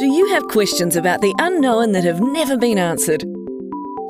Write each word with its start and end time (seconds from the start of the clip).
Do 0.00 0.06
you 0.06 0.28
have 0.28 0.48
questions 0.48 0.96
about 0.96 1.20
the 1.20 1.34
unknown 1.38 1.92
that 1.92 2.04
have 2.04 2.22
never 2.22 2.56
been 2.56 2.78
answered? 2.78 3.22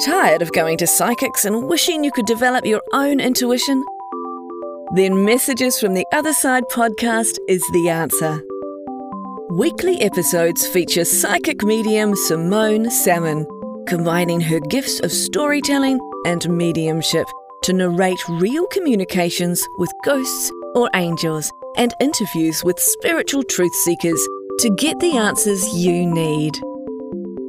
Tired 0.05 0.41
of 0.41 0.53
going 0.53 0.79
to 0.79 0.87
psychics 0.87 1.45
and 1.45 1.67
wishing 1.67 2.05
you 2.05 2.13
could 2.13 2.27
develop 2.27 2.65
your 2.65 2.81
own 2.93 3.19
intuition? 3.19 3.85
Then 4.95 5.25
Messages 5.25 5.81
from 5.81 5.95
the 5.95 6.07
Other 6.13 6.33
Side 6.33 6.63
podcast 6.71 7.39
is 7.49 7.61
the 7.73 7.89
answer. 7.89 8.41
Weekly 9.51 10.01
episodes 10.01 10.65
feature 10.65 11.05
psychic 11.05 11.65
medium 11.65 12.15
Simone 12.15 12.89
Salmon, 12.89 13.45
combining 13.89 14.41
her 14.41 14.61
gifts 14.61 15.01
of 15.01 15.11
storytelling 15.11 15.99
and 16.25 16.49
mediumship 16.49 17.27
to 17.65 17.73
narrate 17.73 18.29
real 18.29 18.69
communications 18.69 19.67
with 19.79 19.91
ghosts 20.05 20.53
or 20.77 20.89
angels 20.95 21.51
and 21.77 21.93
interviews 22.01 22.63
with 22.63 22.79
spiritual 22.79 23.43
truth 23.43 23.75
seekers 23.75 24.25
to 24.61 24.71
get 24.77 25.01
the 25.01 25.17
answers 25.17 25.75
you 25.75 26.05
need. 26.05 26.55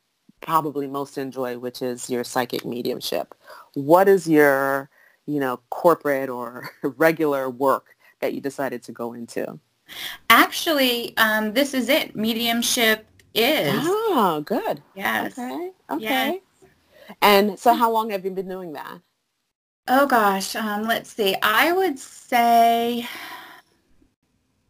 probably 0.41 0.88
most 0.88 1.19
enjoy, 1.19 1.59
which 1.59 1.83
is 1.83 2.09
your 2.09 2.23
psychic 2.23 2.66
mediumship? 2.66 3.35
What 3.75 4.09
is 4.09 4.27
your 4.27 4.89
you 5.30 5.39
know, 5.39 5.59
corporate 5.69 6.30
or 6.30 6.72
regular 6.83 7.49
work 7.49 7.95
that 8.19 8.33
you 8.33 8.41
decided 8.41 8.81
to 8.83 8.91
go 8.91 9.13
into? 9.13 9.59
Actually, 10.30 11.16
um, 11.17 11.53
this 11.53 11.73
is 11.73 11.89
it. 11.89 12.16
Mediumship 12.16 13.05
is. 13.33 13.73
Oh, 13.75 14.41
good. 14.45 14.81
Yes. 14.95 15.38
Okay. 15.38 15.72
Okay. 15.91 16.02
Yes. 16.02 16.41
And 17.22 17.59
so 17.59 17.73
how 17.73 17.91
long 17.91 18.09
have 18.09 18.25
you 18.25 18.31
been 18.31 18.47
doing 18.47 18.73
that? 18.73 19.00
Oh 19.88 20.05
gosh, 20.05 20.55
um, 20.55 20.83
let's 20.83 21.11
see. 21.11 21.35
I 21.41 21.72
would 21.72 21.97
say, 21.97 23.07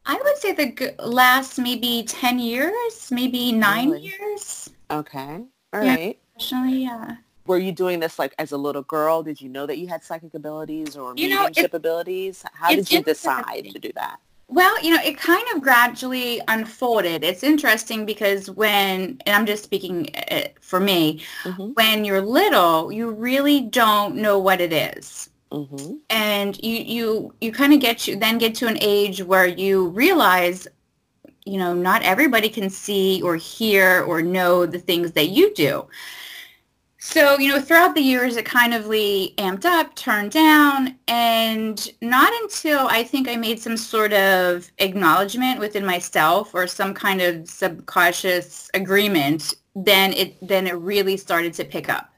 I 0.05 0.15
would 0.23 0.37
say 0.37 0.53
the 0.53 0.95
last 1.05 1.59
maybe 1.59 2.05
10 2.07 2.39
years, 2.39 3.11
maybe 3.11 3.51
nine 3.51 3.89
really? 3.89 4.13
years. 4.17 4.69
Okay. 4.89 5.43
All 5.73 5.83
yeah, 5.83 5.95
right. 5.95 6.19
Professionally, 6.33 6.83
yeah 6.83 7.17
were 7.49 7.57
you 7.57 7.71
doing 7.71 7.99
this 7.99 8.19
like 8.19 8.35
as 8.37 8.51
a 8.51 8.57
little 8.57 8.83
girl? 8.83 9.23
Did 9.23 9.41
you 9.41 9.49
know 9.49 9.65
that 9.65 9.79
you 9.79 9.87
had 9.87 10.03
psychic 10.03 10.35
abilities 10.35 10.95
or 10.95 11.13
you 11.17 11.29
mediumship 11.29 11.73
know, 11.73 11.77
abilities? 11.77 12.45
How 12.53 12.69
did 12.69 12.89
you 12.91 13.01
decide 13.03 13.65
to 13.73 13.79
do 13.79 13.91
that? 13.95 14.19
Well, 14.47 14.81
you 14.83 14.95
know, 14.95 15.01
it 15.03 15.17
kind 15.17 15.43
of 15.53 15.61
gradually 15.61 16.41
unfolded. 16.47 17.23
It's 17.23 17.43
interesting 17.43 18.05
because 18.05 18.51
when, 18.51 19.19
and 19.25 19.35
I'm 19.35 19.47
just 19.47 19.63
speaking 19.63 20.15
uh, 20.31 20.49
for 20.61 20.79
me, 20.79 21.23
mm-hmm. 21.43 21.71
when 21.73 22.05
you're 22.05 22.21
little, 22.21 22.91
you 22.91 23.09
really 23.09 23.61
don't 23.61 24.15
know 24.15 24.37
what 24.37 24.61
it 24.61 24.71
is. 24.71 25.29
Mm-hmm. 25.51 25.95
And 26.11 26.63
you, 26.63 26.77
you, 26.77 27.33
you 27.41 27.51
kind 27.51 27.73
of 27.73 27.79
get 27.79 28.07
you, 28.07 28.15
then 28.15 28.37
get 28.37 28.53
to 28.55 28.67
an 28.67 28.77
age 28.79 29.23
where 29.23 29.47
you 29.47 29.87
realize, 29.87 30.67
you 31.45 31.57
know, 31.57 31.73
not 31.73 32.03
everybody 32.03 32.49
can 32.49 32.69
see 32.69 33.23
or 33.23 33.35
hear 33.35 34.03
or 34.03 34.21
know 34.21 34.67
the 34.67 34.79
things 34.79 35.13
that 35.13 35.29
you 35.29 35.51
do. 35.55 35.87
So, 37.01 37.39
you 37.39 37.47
know, 37.47 37.61
throughout 37.61 37.95
the 37.95 38.01
years, 38.01 38.35
it 38.35 38.43
kind 38.43 38.73
of 38.73 38.83
amped 38.83 39.63
up, 39.63 39.95
turned 39.95 40.31
down, 40.31 40.97
and 41.07 41.89
not 42.01 42.33
until 42.41 42.87
I 42.87 43.03
think 43.03 43.29
I 43.29 43.37
made 43.37 43.59
some 43.61 43.77
sort 43.77 44.11
of 44.11 44.69
acknowledgement 44.79 45.61
within 45.61 45.85
myself 45.85 46.53
or 46.53 46.67
some 46.67 46.93
kind 46.93 47.21
of 47.21 47.47
subconscious 47.47 48.69
agreement, 48.73 49.55
then 49.75 50.11
it 50.11 50.45
then 50.45 50.67
it 50.67 50.73
really 50.73 51.15
started 51.15 51.53
to 51.53 51.63
pick 51.63 51.87
up. 51.87 52.13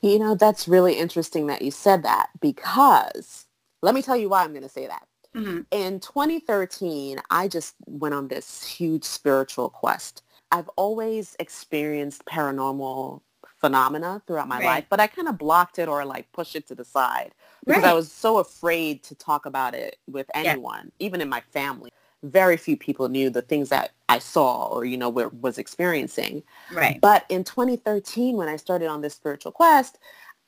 You 0.00 0.18
know, 0.18 0.34
that's 0.34 0.66
really 0.66 0.94
interesting 0.94 1.46
that 1.46 1.62
you 1.62 1.70
said 1.70 2.02
that 2.02 2.30
because 2.40 3.46
let 3.82 3.94
me 3.94 4.02
tell 4.02 4.16
you 4.16 4.28
why 4.28 4.42
I'm 4.42 4.50
going 4.50 4.62
to 4.62 4.68
say 4.68 4.88
that. 4.88 5.06
Mm-hmm. 5.36 5.60
In 5.70 6.00
2013, 6.00 7.20
I 7.30 7.46
just 7.46 7.76
went 7.86 8.14
on 8.14 8.26
this 8.26 8.64
huge 8.64 9.04
spiritual 9.04 9.70
quest. 9.70 10.22
I've 10.50 10.68
always 10.76 11.36
experienced 11.38 12.24
paranormal 12.26 13.20
phenomena 13.62 14.20
throughout 14.26 14.48
my 14.48 14.58
right. 14.58 14.66
life, 14.66 14.86
but 14.90 15.00
I 15.00 15.06
kind 15.06 15.28
of 15.28 15.38
blocked 15.38 15.78
it 15.78 15.88
or 15.88 16.04
like 16.04 16.30
pushed 16.32 16.56
it 16.56 16.66
to 16.66 16.74
the 16.74 16.84
side 16.84 17.32
because 17.64 17.84
right. 17.84 17.92
I 17.92 17.94
was 17.94 18.12
so 18.12 18.38
afraid 18.38 19.02
to 19.04 19.14
talk 19.14 19.46
about 19.46 19.74
it 19.74 19.96
with 20.06 20.26
anyone, 20.34 20.92
yeah. 20.98 21.06
even 21.06 21.22
in 21.22 21.28
my 21.28 21.40
family. 21.52 21.90
Very 22.24 22.56
few 22.56 22.76
people 22.76 23.08
knew 23.08 23.30
the 23.30 23.42
things 23.42 23.68
that 23.70 23.92
I 24.08 24.18
saw 24.18 24.66
or, 24.66 24.84
you 24.84 24.96
know, 24.96 25.08
was 25.08 25.58
experiencing. 25.58 26.42
Right. 26.72 27.00
But 27.00 27.24
in 27.28 27.44
2013, 27.44 28.36
when 28.36 28.48
I 28.48 28.56
started 28.56 28.88
on 28.88 29.00
this 29.00 29.14
spiritual 29.14 29.52
quest, 29.52 29.98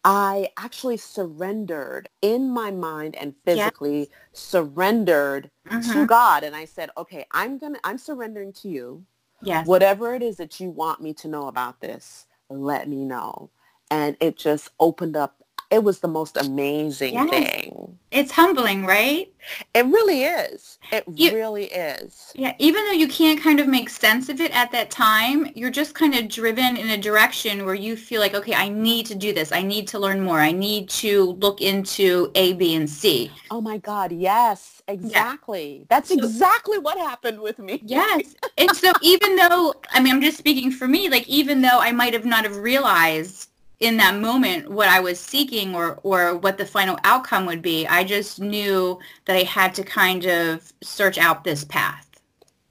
I 0.04 0.50
actually 0.58 0.98
surrendered 0.98 2.08
in 2.20 2.50
my 2.50 2.70
mind 2.70 3.16
and 3.16 3.34
physically 3.44 4.00
yes. 4.00 4.08
surrendered 4.32 5.50
mm-hmm. 5.68 5.92
to 5.92 6.06
God. 6.06 6.44
And 6.44 6.54
I 6.54 6.66
said, 6.66 6.90
okay, 6.96 7.24
I'm 7.32 7.58
going 7.58 7.74
to, 7.74 7.80
I'm 7.84 7.98
surrendering 7.98 8.52
to 8.54 8.68
you. 8.68 9.04
Yes. 9.42 9.66
Whatever 9.66 10.14
it 10.14 10.22
is 10.22 10.36
that 10.36 10.60
you 10.60 10.70
want 10.70 11.00
me 11.00 11.12
to 11.14 11.28
know 11.28 11.48
about 11.48 11.80
this, 11.80 12.26
let 12.62 12.88
me 12.88 13.04
know. 13.04 13.50
And 13.90 14.16
it 14.20 14.36
just 14.38 14.70
opened 14.80 15.16
up. 15.16 15.43
It 15.74 15.82
was 15.82 15.98
the 15.98 16.06
most 16.06 16.36
amazing 16.36 17.14
yes. 17.14 17.30
thing. 17.30 17.98
It's 18.12 18.30
humbling, 18.30 18.86
right? 18.86 19.28
It 19.74 19.84
really 19.86 20.22
is. 20.22 20.78
It 20.92 21.02
you, 21.12 21.34
really 21.34 21.64
is. 21.64 22.30
Yeah, 22.36 22.54
even 22.60 22.84
though 22.84 22.92
you 22.92 23.08
can't 23.08 23.40
kind 23.40 23.58
of 23.58 23.66
make 23.66 23.90
sense 23.90 24.28
of 24.28 24.40
it 24.40 24.54
at 24.54 24.70
that 24.70 24.92
time, 24.92 25.50
you're 25.56 25.72
just 25.72 25.96
kind 25.96 26.14
of 26.14 26.28
driven 26.28 26.76
in 26.76 26.90
a 26.90 26.96
direction 26.96 27.64
where 27.64 27.74
you 27.74 27.96
feel 27.96 28.20
like, 28.20 28.34
okay, 28.34 28.54
I 28.54 28.68
need 28.68 29.06
to 29.06 29.16
do 29.16 29.32
this. 29.32 29.50
I 29.50 29.62
need 29.62 29.88
to 29.88 29.98
learn 29.98 30.20
more. 30.20 30.38
I 30.38 30.52
need 30.52 30.88
to 30.90 31.32
look 31.40 31.60
into 31.60 32.30
A, 32.36 32.52
B, 32.52 32.76
and 32.76 32.88
C. 32.88 33.32
Oh 33.50 33.60
my 33.60 33.78
God, 33.78 34.12
yes, 34.12 34.80
exactly. 34.86 35.78
Yeah. 35.78 35.84
That's 35.90 36.10
so, 36.10 36.14
exactly 36.14 36.78
what 36.78 36.98
happened 36.98 37.40
with 37.40 37.58
me. 37.58 37.82
Yes. 37.84 38.36
and 38.58 38.70
so 38.76 38.92
even 39.02 39.34
though, 39.34 39.74
I 39.90 40.00
mean, 40.00 40.14
I'm 40.14 40.22
just 40.22 40.38
speaking 40.38 40.70
for 40.70 40.86
me, 40.86 41.08
like 41.08 41.26
even 41.26 41.62
though 41.62 41.80
I 41.80 41.90
might 41.90 42.12
have 42.12 42.24
not 42.24 42.44
have 42.44 42.58
realized 42.58 43.48
in 43.84 43.98
that 43.98 44.18
moment 44.18 44.70
what 44.70 44.88
I 44.88 45.00
was 45.00 45.20
seeking 45.20 45.74
or, 45.74 46.00
or 46.02 46.36
what 46.36 46.56
the 46.58 46.64
final 46.64 46.98
outcome 47.04 47.46
would 47.46 47.62
be. 47.62 47.86
I 47.86 48.02
just 48.02 48.40
knew 48.40 48.98
that 49.26 49.36
I 49.36 49.42
had 49.42 49.74
to 49.74 49.84
kind 49.84 50.24
of 50.24 50.72
search 50.82 51.18
out 51.18 51.44
this 51.44 51.64
path. 51.64 52.08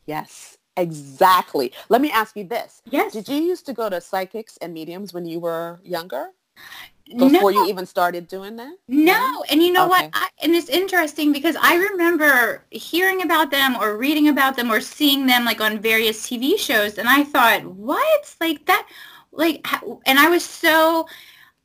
Yes, 0.06 0.58
exactly. 0.76 1.72
Let 1.90 2.02
me 2.02 2.12
ask 2.12 2.36
you 2.36 2.44
this. 2.44 2.82
Yes. 2.90 3.14
Did 3.14 3.30
you 3.30 3.38
used 3.38 3.66
to 3.68 3.74
go 3.74 3.90
to 3.90 4.02
psychics 4.02 4.58
and 4.58 4.74
mediums 4.74 5.14
when 5.14 5.26
you 5.26 5.40
were 5.40 5.80
younger? 5.84 6.30
Before 7.18 7.52
no. 7.52 7.64
you 7.64 7.68
even 7.68 7.86
started 7.86 8.28
doing 8.28 8.56
that? 8.56 8.76
No. 8.88 9.44
And 9.52 9.62
you 9.62 9.72
know 9.72 9.86
okay. 9.92 10.06
what? 10.06 10.10
I, 10.14 10.30
and 10.42 10.56
it's 10.56 10.70
interesting 10.70 11.34
because 11.34 11.56
I 11.62 11.76
remember 11.76 12.64
hearing 12.72 13.22
about 13.24 13.52
them 13.52 13.76
or 13.76 13.98
reading 13.98 14.30
about 14.30 14.56
them 14.56 14.72
or 14.72 14.80
seeing 14.80 15.26
them 15.26 15.44
like 15.44 15.60
on 15.62 15.80
various 15.80 16.26
TV 16.26 16.58
shows. 16.58 16.98
And 16.98 17.10
I 17.10 17.24
thought, 17.24 17.66
what? 17.66 18.36
Like 18.40 18.66
that? 18.66 18.88
Like 19.34 19.66
and 20.06 20.20
i 20.20 20.30
was 20.30 20.44
so 20.44 21.06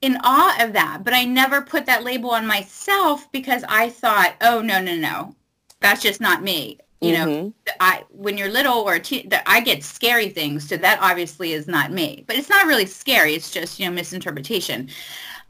in 0.00 0.16
awe 0.24 0.64
of 0.64 0.72
that 0.72 1.02
but 1.04 1.14
i 1.14 1.24
never 1.24 1.60
put 1.60 1.86
that 1.86 2.04
label 2.04 2.30
on 2.30 2.46
myself 2.46 3.30
because 3.32 3.64
i 3.68 3.88
thought 3.88 4.34
oh 4.40 4.60
no 4.60 4.80
no 4.80 4.96
no. 4.96 5.34
That's 5.80 6.02
just 6.02 6.20
not 6.20 6.42
me. 6.42 6.78
You 7.00 7.14
mm-hmm. 7.14 7.30
know 7.30 7.52
i 7.78 8.02
when 8.10 8.36
you're 8.36 8.50
little 8.50 8.78
or 8.78 8.98
te- 8.98 9.30
i 9.46 9.60
get 9.60 9.84
scary 9.84 10.28
things 10.30 10.68
so 10.68 10.76
that 10.76 10.98
obviously 11.00 11.52
is 11.52 11.68
not 11.68 11.92
me. 11.92 12.24
But 12.26 12.36
it's 12.36 12.48
not 12.48 12.66
really 12.66 12.86
scary 12.86 13.34
it's 13.34 13.52
just 13.52 13.78
you 13.78 13.86
know 13.86 13.92
misinterpretation. 13.92 14.88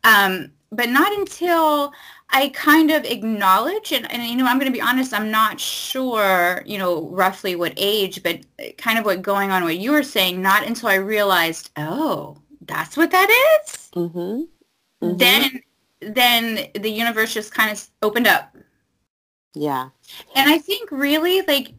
Um, 0.05 0.51
but 0.71 0.91
not 0.91 1.11
until 1.19 1.93
I 2.31 2.51
kind 2.51 2.91
of 2.91 3.05
acknowledge, 3.05 3.93
and, 3.93 4.11
and 4.13 4.23
you 4.23 4.37
know, 4.37 4.47
I'm 4.47 4.59
going 4.59 4.71
to 4.71 4.77
be 4.77 4.83
honest, 4.83 5.15
I'm 5.15 5.31
not 5.31 5.59
sure, 5.59 6.63
you 6.67 6.77
know, 6.77 7.09
roughly 7.09 7.57
what 7.57 7.73
age, 7.77 8.23
but 8.23 8.41
kind 8.77 8.99
of 8.99 9.05
what 9.07 9.23
going 9.23 9.51
on, 9.51 9.65
what 9.65 9.79
you 9.79 9.93
were 9.93 10.03
saying, 10.03 10.43
not 10.43 10.67
until 10.67 10.91
I 10.91 10.97
realized, 10.97 11.71
oh, 11.77 12.37
that's 12.67 12.97
what 12.97 13.11
that 13.13 13.31
is? 13.65 13.91
Mm-hmm. 13.95 14.43
Mm-hmm. 15.07 15.17
Then, 15.17 15.63
then 16.01 16.69
the 16.75 16.91
universe 16.91 17.33
just 17.33 17.55
kind 17.55 17.73
of 17.73 17.89
opened 18.03 18.27
up. 18.27 18.55
Yeah. 19.55 19.89
And 20.35 20.51
I 20.51 20.59
think 20.59 20.91
really 20.93 21.43
like 21.43 21.73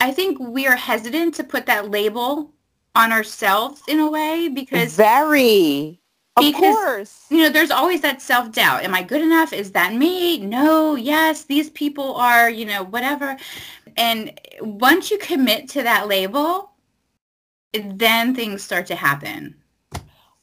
I 0.00 0.10
think 0.10 0.38
we 0.40 0.66
are 0.66 0.76
hesitant 0.76 1.34
to 1.36 1.44
put 1.44 1.66
that 1.66 1.90
label 1.90 2.52
on 2.94 3.12
ourselves 3.12 3.82
in 3.86 4.00
a 4.00 4.10
way 4.10 4.48
because 4.48 4.96
very 4.96 5.99
because, 6.40 6.74
course. 6.74 7.26
You 7.30 7.38
know, 7.38 7.48
there's 7.50 7.70
always 7.70 8.00
that 8.02 8.22
self-doubt. 8.22 8.84
Am 8.84 8.94
I 8.94 9.02
good 9.02 9.22
enough? 9.22 9.52
Is 9.52 9.72
that 9.72 9.94
me? 9.94 10.38
No, 10.38 10.94
yes, 10.94 11.44
these 11.44 11.70
people 11.70 12.14
are, 12.16 12.50
you 12.50 12.64
know, 12.64 12.84
whatever. 12.84 13.36
And 13.96 14.38
once 14.60 15.10
you 15.10 15.18
commit 15.18 15.68
to 15.70 15.82
that 15.82 16.08
label, 16.08 16.72
then 17.72 18.34
things 18.34 18.62
start 18.62 18.86
to 18.86 18.94
happen. 18.94 19.56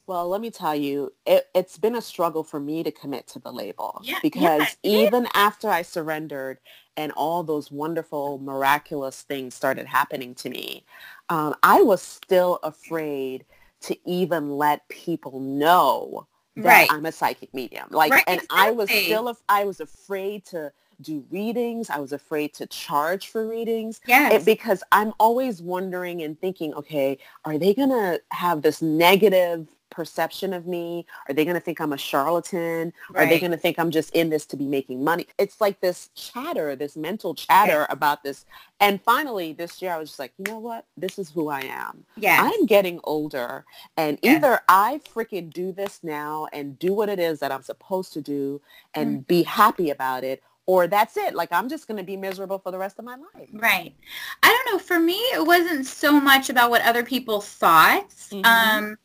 Well, 0.06 0.26
let 0.26 0.40
me 0.40 0.50
tell 0.50 0.74
you, 0.74 1.12
it, 1.26 1.48
has 1.54 1.76
been 1.76 1.94
a 1.94 2.00
struggle 2.00 2.42
for 2.42 2.58
me 2.58 2.82
to 2.82 2.90
commit 2.90 3.26
to 3.28 3.38
the 3.38 3.52
label 3.52 4.00
yeah, 4.02 4.18
because 4.22 4.78
yeah, 4.82 5.00
even 5.00 5.24
is. 5.24 5.30
after 5.34 5.68
I 5.68 5.82
surrendered 5.82 6.60
and 6.96 7.12
all 7.12 7.42
those 7.42 7.70
wonderful, 7.70 8.38
miraculous 8.38 9.20
things 9.20 9.54
started 9.54 9.86
happening 9.86 10.34
to 10.36 10.48
me, 10.48 10.86
um, 11.28 11.54
I 11.62 11.82
was 11.82 12.00
still 12.00 12.58
afraid 12.62 13.44
to 13.82 13.96
even 14.08 14.56
let 14.56 14.88
people 14.88 15.40
know 15.40 16.26
that 16.56 16.64
right. 16.64 16.88
I'm 16.90 17.06
a 17.06 17.12
psychic 17.12 17.54
medium. 17.54 17.86
Like, 17.90 18.12
right, 18.12 18.24
and 18.26 18.42
exactly. 18.42 18.58
I 18.58 18.70
was 18.72 18.90
still, 18.90 19.38
I 19.48 19.64
was 19.64 19.80
afraid 19.80 20.44
to 20.46 20.72
do 21.00 21.24
readings. 21.30 21.90
I 21.90 21.98
was 21.98 22.12
afraid 22.12 22.54
to 22.54 22.66
charge 22.66 23.28
for 23.28 23.46
readings. 23.46 24.00
Yes. 24.06 24.42
It, 24.42 24.44
because 24.44 24.82
I'm 24.90 25.12
always 25.20 25.62
wondering 25.62 26.22
and 26.22 26.38
thinking, 26.40 26.74
okay, 26.74 27.18
are 27.44 27.58
they 27.58 27.74
going 27.74 27.90
to 27.90 28.20
have 28.32 28.62
this 28.62 28.82
negative 28.82 29.68
perception 29.98 30.52
of 30.52 30.64
me? 30.64 31.04
Are 31.28 31.34
they 31.34 31.44
going 31.44 31.56
to 31.56 31.60
think 31.60 31.80
I'm 31.80 31.92
a 31.92 31.98
charlatan? 31.98 32.92
Right. 33.10 33.26
Are 33.26 33.28
they 33.28 33.40
going 33.40 33.50
to 33.50 33.56
think 33.56 33.80
I'm 33.80 33.90
just 33.90 34.14
in 34.14 34.30
this 34.30 34.46
to 34.46 34.56
be 34.56 34.68
making 34.68 35.02
money? 35.02 35.26
It's 35.38 35.60
like 35.60 35.80
this 35.80 36.10
chatter, 36.14 36.76
this 36.76 36.96
mental 36.96 37.34
chatter 37.34 37.84
about 37.90 38.22
this. 38.22 38.46
And 38.78 39.02
finally, 39.02 39.54
this 39.54 39.82
year, 39.82 39.92
I 39.92 39.98
was 39.98 40.10
just 40.10 40.20
like, 40.20 40.32
you 40.38 40.44
know 40.44 40.60
what? 40.60 40.84
This 40.96 41.18
is 41.18 41.30
who 41.30 41.48
I 41.48 41.62
am. 41.62 42.04
Yeah. 42.16 42.38
I'm 42.40 42.64
getting 42.66 43.00
older. 43.02 43.64
And 43.96 44.20
yes. 44.22 44.36
either 44.36 44.60
I 44.68 45.00
freaking 45.12 45.52
do 45.52 45.72
this 45.72 45.98
now 46.04 46.46
and 46.52 46.78
do 46.78 46.94
what 46.94 47.08
it 47.08 47.18
is 47.18 47.40
that 47.40 47.50
I'm 47.50 47.62
supposed 47.62 48.12
to 48.12 48.20
do 48.20 48.60
and 48.94 49.18
mm. 49.18 49.26
be 49.26 49.42
happy 49.42 49.90
about 49.90 50.22
it, 50.22 50.44
or 50.68 50.86
that's 50.86 51.16
it. 51.16 51.34
Like 51.34 51.48
I'm 51.50 51.66
just 51.70 51.88
going 51.88 51.96
to 51.96 52.04
be 52.04 52.16
miserable 52.16 52.58
for 52.58 52.70
the 52.70 52.76
rest 52.76 52.98
of 52.98 53.04
my 53.06 53.16
life. 53.16 53.48
Right. 53.54 53.94
I 54.42 54.48
don't 54.48 54.74
know. 54.74 54.78
For 54.78 55.00
me, 55.00 55.14
it 55.14 55.46
wasn't 55.46 55.86
so 55.86 56.20
much 56.20 56.50
about 56.50 56.70
what 56.70 56.82
other 56.82 57.02
people 57.02 57.40
thought. 57.40 58.10
Mm-hmm. 58.10 58.44
Um, 58.44 58.98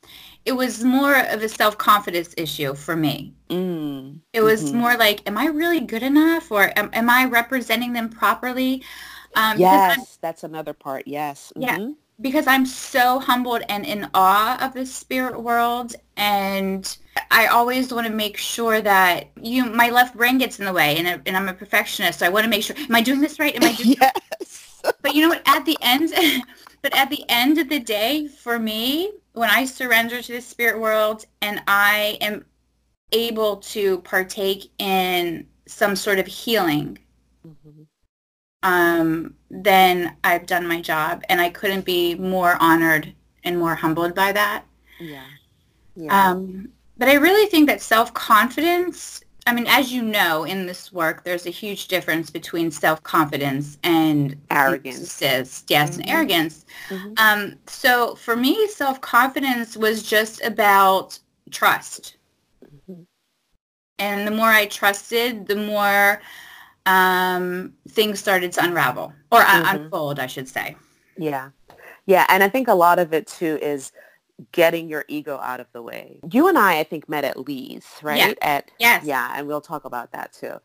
it 0.43 0.51
was 0.51 0.83
more 0.83 1.15
of 1.15 1.41
a 1.41 1.47
self-confidence 1.47 2.33
issue 2.35 2.73
for 2.73 2.97
me. 2.97 3.33
Mm. 3.49 4.19
It 4.33 4.41
was 4.41 4.65
mm-hmm. 4.65 4.77
more 4.77 4.97
like, 4.97 5.25
am 5.25 5.37
I 5.37 5.45
really 5.45 5.79
good 5.79 6.03
enough 6.03 6.51
or 6.51 6.69
am, 6.75 6.89
am 6.91 7.09
I 7.09 7.25
representing 7.25 7.93
them 7.93 8.09
properly? 8.09 8.83
Um, 9.35 9.57
yes, 9.57 10.19
that's 10.21 10.43
another 10.43 10.73
part. 10.73 11.07
Yes. 11.07 11.53
Mm-hmm. 11.55 11.81
Yeah. 11.81 11.93
Because 12.21 12.47
I'm 12.47 12.65
so 12.65 13.19
humbled 13.19 13.63
and 13.69 13.85
in 13.85 14.09
awe 14.13 14.57
of 14.63 14.73
the 14.73 14.85
spirit 14.85 15.41
world 15.41 15.95
and 16.15 16.97
I 17.31 17.47
always 17.47 17.93
want 17.93 18.07
to 18.07 18.13
make 18.13 18.37
sure 18.37 18.81
that 18.81 19.29
you 19.41 19.65
my 19.65 19.89
left 19.89 20.15
brain 20.15 20.37
gets 20.37 20.59
in 20.59 20.65
the 20.65 20.73
way 20.73 20.97
and, 20.97 21.21
and 21.25 21.35
I'm 21.35 21.49
a 21.49 21.53
perfectionist 21.53 22.19
so 22.19 22.25
I 22.25 22.29
want 22.29 22.43
to 22.43 22.49
make 22.49 22.63
sure 22.63 22.75
am 22.77 22.95
I 22.95 23.01
doing 23.01 23.19
this 23.19 23.39
right 23.39 23.55
am 23.55 23.63
I 23.63 23.73
doing 23.75 23.97
yes. 23.99 24.81
but 25.01 25.15
you 25.15 25.21
know 25.23 25.29
what 25.29 25.41
at 25.47 25.65
the 25.65 25.77
end 25.81 26.13
but 26.81 26.95
at 26.95 27.09
the 27.09 27.23
end 27.29 27.57
of 27.57 27.69
the 27.69 27.79
day 27.79 28.27
for 28.27 28.59
me 28.59 29.11
when 29.33 29.49
I 29.49 29.65
surrender 29.65 30.21
to 30.21 30.33
the 30.33 30.41
spirit 30.41 30.79
world 30.79 31.25
and 31.41 31.61
I 31.67 32.17
am 32.21 32.45
able 33.13 33.57
to 33.57 33.99
partake 33.99 34.71
in 34.79 35.47
some 35.67 35.95
sort 35.95 36.19
of 36.19 36.27
healing, 36.27 36.97
mm-hmm. 37.45 37.83
Um, 38.63 39.35
then 39.49 40.15
I've 40.23 40.45
done 40.45 40.67
my 40.67 40.81
job, 40.81 41.23
and 41.29 41.39
I 41.39 41.49
couldn't 41.49 41.85
be 41.85 42.15
more 42.15 42.57
honored 42.59 43.13
and 43.43 43.59
more 43.59 43.75
humbled 43.75 44.15
by 44.15 44.31
that. 44.31 44.63
Yeah. 44.99 45.25
yeah. 45.95 46.29
Um, 46.31 46.69
but 46.97 47.09
I 47.09 47.15
really 47.15 47.49
think 47.49 47.67
that 47.67 47.81
self 47.81 48.13
confidence 48.13 49.23
I 49.45 49.53
mean, 49.53 49.67
as 49.67 49.91
you 49.91 50.01
know, 50.01 50.45
in 50.45 50.65
this 50.65 50.93
work, 50.93 51.25
there's 51.25 51.45
a 51.45 51.49
huge 51.49 51.87
difference 51.87 52.29
between 52.29 52.71
self-confidence 52.71 53.77
and 53.83 54.37
arrogance. 54.49 55.21
Yes, 55.21 55.63
mm-hmm. 55.67 56.01
and 56.01 56.09
arrogance. 56.09 56.65
Mm-hmm. 56.89 57.13
Um, 57.17 57.55
so 57.67 58.15
for 58.15 58.37
me, 58.37 58.67
self-confidence 58.67 59.75
was 59.75 60.01
just 60.01 60.41
about 60.43 61.19
trust. 61.51 62.15
Mm-hmm. 62.65 63.03
And 63.99 64.25
the 64.25 64.31
more 64.31 64.47
I 64.47 64.65
trusted, 64.67 65.45
the 65.45 65.57
more 65.57 66.21
um, 66.85 67.73
things 67.89 68.19
started 68.19 68.51
to 68.53 68.63
unravel 68.63 69.13
or 69.31 69.41
uh, 69.41 69.63
unfold, 69.67 70.19
I 70.19 70.27
should 70.27 70.47
say. 70.47 70.75
Yeah. 71.17 71.49
Yeah. 72.05 72.25
And 72.29 72.43
I 72.43 72.49
think 72.49 72.67
a 72.67 72.73
lot 72.73 72.99
of 72.99 73.13
it 73.13 73.27
too 73.27 73.57
is 73.61 73.91
getting 74.51 74.89
your 74.89 75.05
ego 75.07 75.37
out 75.37 75.59
of 75.59 75.67
the 75.73 75.81
way. 75.81 76.19
You 76.31 76.47
and 76.47 76.57
I, 76.57 76.79
I 76.79 76.83
think, 76.83 77.07
met 77.07 77.23
at 77.23 77.37
Lee's, 77.37 77.85
right? 78.01 78.17
Yeah. 78.17 78.33
At 78.41 78.71
yes. 78.79 79.05
Yeah, 79.05 79.31
and 79.35 79.47
we'll 79.47 79.61
talk 79.61 79.85
about 79.85 80.11
that 80.11 80.33
too. 80.33 80.59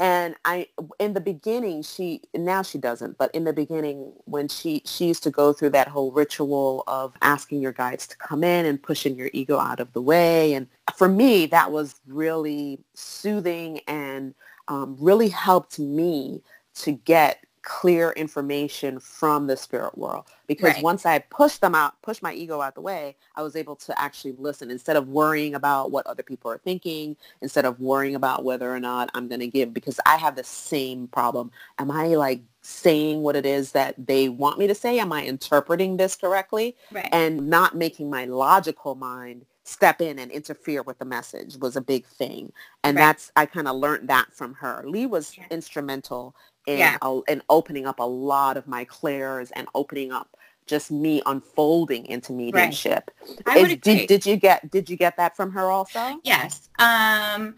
And 0.00 0.34
I, 0.44 0.66
in 0.98 1.12
the 1.12 1.20
beginning, 1.20 1.82
she 1.82 2.22
now 2.34 2.62
she 2.62 2.78
doesn't, 2.78 3.18
but 3.18 3.32
in 3.34 3.44
the 3.44 3.52
beginning, 3.52 4.12
when 4.24 4.48
she 4.48 4.82
she 4.84 5.06
used 5.06 5.22
to 5.22 5.30
go 5.30 5.52
through 5.52 5.70
that 5.70 5.88
whole 5.88 6.10
ritual 6.10 6.82
of 6.88 7.14
asking 7.22 7.60
your 7.60 7.72
guides 7.72 8.08
to 8.08 8.16
come 8.16 8.42
in 8.42 8.66
and 8.66 8.82
pushing 8.82 9.16
your 9.16 9.30
ego 9.32 9.58
out 9.58 9.78
of 9.78 9.92
the 9.92 10.02
way, 10.02 10.54
and 10.54 10.66
for 10.96 11.08
me, 11.08 11.46
that 11.46 11.70
was 11.70 12.00
really 12.06 12.80
soothing 12.94 13.80
and 13.86 14.34
um, 14.72 14.96
really 14.98 15.28
helped 15.28 15.78
me 15.78 16.42
to 16.74 16.92
get 16.92 17.44
clear 17.60 18.10
information 18.12 18.98
from 18.98 19.46
the 19.46 19.56
spirit 19.56 19.96
world 19.96 20.24
because 20.48 20.74
right. 20.74 20.82
once 20.82 21.04
I 21.04 21.18
pushed 21.18 21.60
them 21.60 21.74
out, 21.74 22.00
pushed 22.02 22.22
my 22.22 22.32
ego 22.32 22.60
out 22.62 22.74
the 22.74 22.80
way, 22.80 23.14
I 23.36 23.42
was 23.42 23.54
able 23.54 23.76
to 23.76 24.00
actually 24.00 24.32
listen 24.38 24.70
instead 24.70 24.96
of 24.96 25.08
worrying 25.08 25.54
about 25.54 25.92
what 25.92 26.06
other 26.06 26.22
people 26.22 26.50
are 26.50 26.58
thinking, 26.58 27.16
instead 27.42 27.66
of 27.66 27.78
worrying 27.80 28.14
about 28.14 28.44
whether 28.44 28.74
or 28.74 28.80
not 28.80 29.10
I'm 29.14 29.28
going 29.28 29.40
to 29.40 29.46
give 29.46 29.74
because 29.74 30.00
I 30.06 30.16
have 30.16 30.36
the 30.36 30.42
same 30.42 31.06
problem. 31.06 31.52
Am 31.78 31.90
I 31.90 32.06
like 32.06 32.42
saying 32.62 33.20
what 33.20 33.36
it 33.36 33.44
is 33.44 33.72
that 33.72 33.94
they 34.06 34.30
want 34.30 34.58
me 34.58 34.66
to 34.66 34.74
say? 34.74 34.98
Am 34.98 35.12
I 35.12 35.22
interpreting 35.22 35.98
this 35.98 36.16
correctly? 36.16 36.74
Right. 36.90 37.08
And 37.12 37.50
not 37.50 37.76
making 37.76 38.08
my 38.08 38.24
logical 38.24 38.94
mind 38.94 39.44
step 39.64 40.00
in 40.00 40.18
and 40.18 40.30
interfere 40.30 40.82
with 40.82 40.98
the 40.98 41.04
message 41.04 41.56
was 41.56 41.76
a 41.76 41.80
big 41.80 42.06
thing. 42.06 42.52
And 42.82 42.96
right. 42.96 43.02
that's, 43.02 43.30
I 43.36 43.46
kind 43.46 43.68
of 43.68 43.76
learned 43.76 44.08
that 44.08 44.32
from 44.32 44.54
her. 44.54 44.82
Lee 44.86 45.06
was 45.06 45.36
yeah. 45.36 45.44
instrumental 45.50 46.34
in, 46.66 46.78
yeah. 46.78 46.96
in 47.28 47.42
opening 47.48 47.86
up 47.86 48.00
a 48.00 48.04
lot 48.04 48.56
of 48.56 48.66
my 48.66 48.84
clairs 48.84 49.50
and 49.52 49.68
opening 49.74 50.12
up 50.12 50.36
just 50.66 50.90
me 50.90 51.22
unfolding 51.26 52.06
into 52.06 52.32
mediumship. 52.32 53.10
Right. 53.46 53.70
Is, 53.70 53.76
did, 53.78 54.06
did 54.06 54.26
you 54.26 54.36
get 54.36 54.70
did 54.70 54.88
you 54.88 54.96
get 54.96 55.16
that 55.16 55.36
from 55.36 55.50
her 55.52 55.70
also? 55.70 56.20
Yes. 56.22 56.68
Um, 56.78 57.56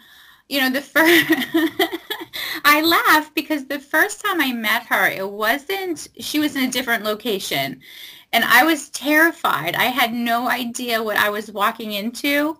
you 0.49 0.61
know, 0.61 0.71
the 0.71 0.81
first 0.81 1.25
I 2.65 2.83
laugh 2.83 3.35
because 3.35 3.67
the 3.67 3.79
first 3.79 4.25
time 4.25 4.41
I 4.41 4.53
met 4.53 4.87
her, 4.87 5.07
it 5.09 5.31
wasn't 5.31 6.09
she 6.19 6.39
was 6.39 6.57
in 6.57 6.65
a 6.65 6.71
different 6.71 7.05
location. 7.05 7.81
And 8.35 8.45
I 8.45 8.65
was 8.65 8.91
terrified. 8.91 9.77
I 9.77 9.85
had 9.85 10.13
no 10.13 10.49
idea 10.49 11.01
what 11.01 11.17
I 11.17 11.31
was 11.31 11.53
walking 11.53 11.93
into. 11.93 12.59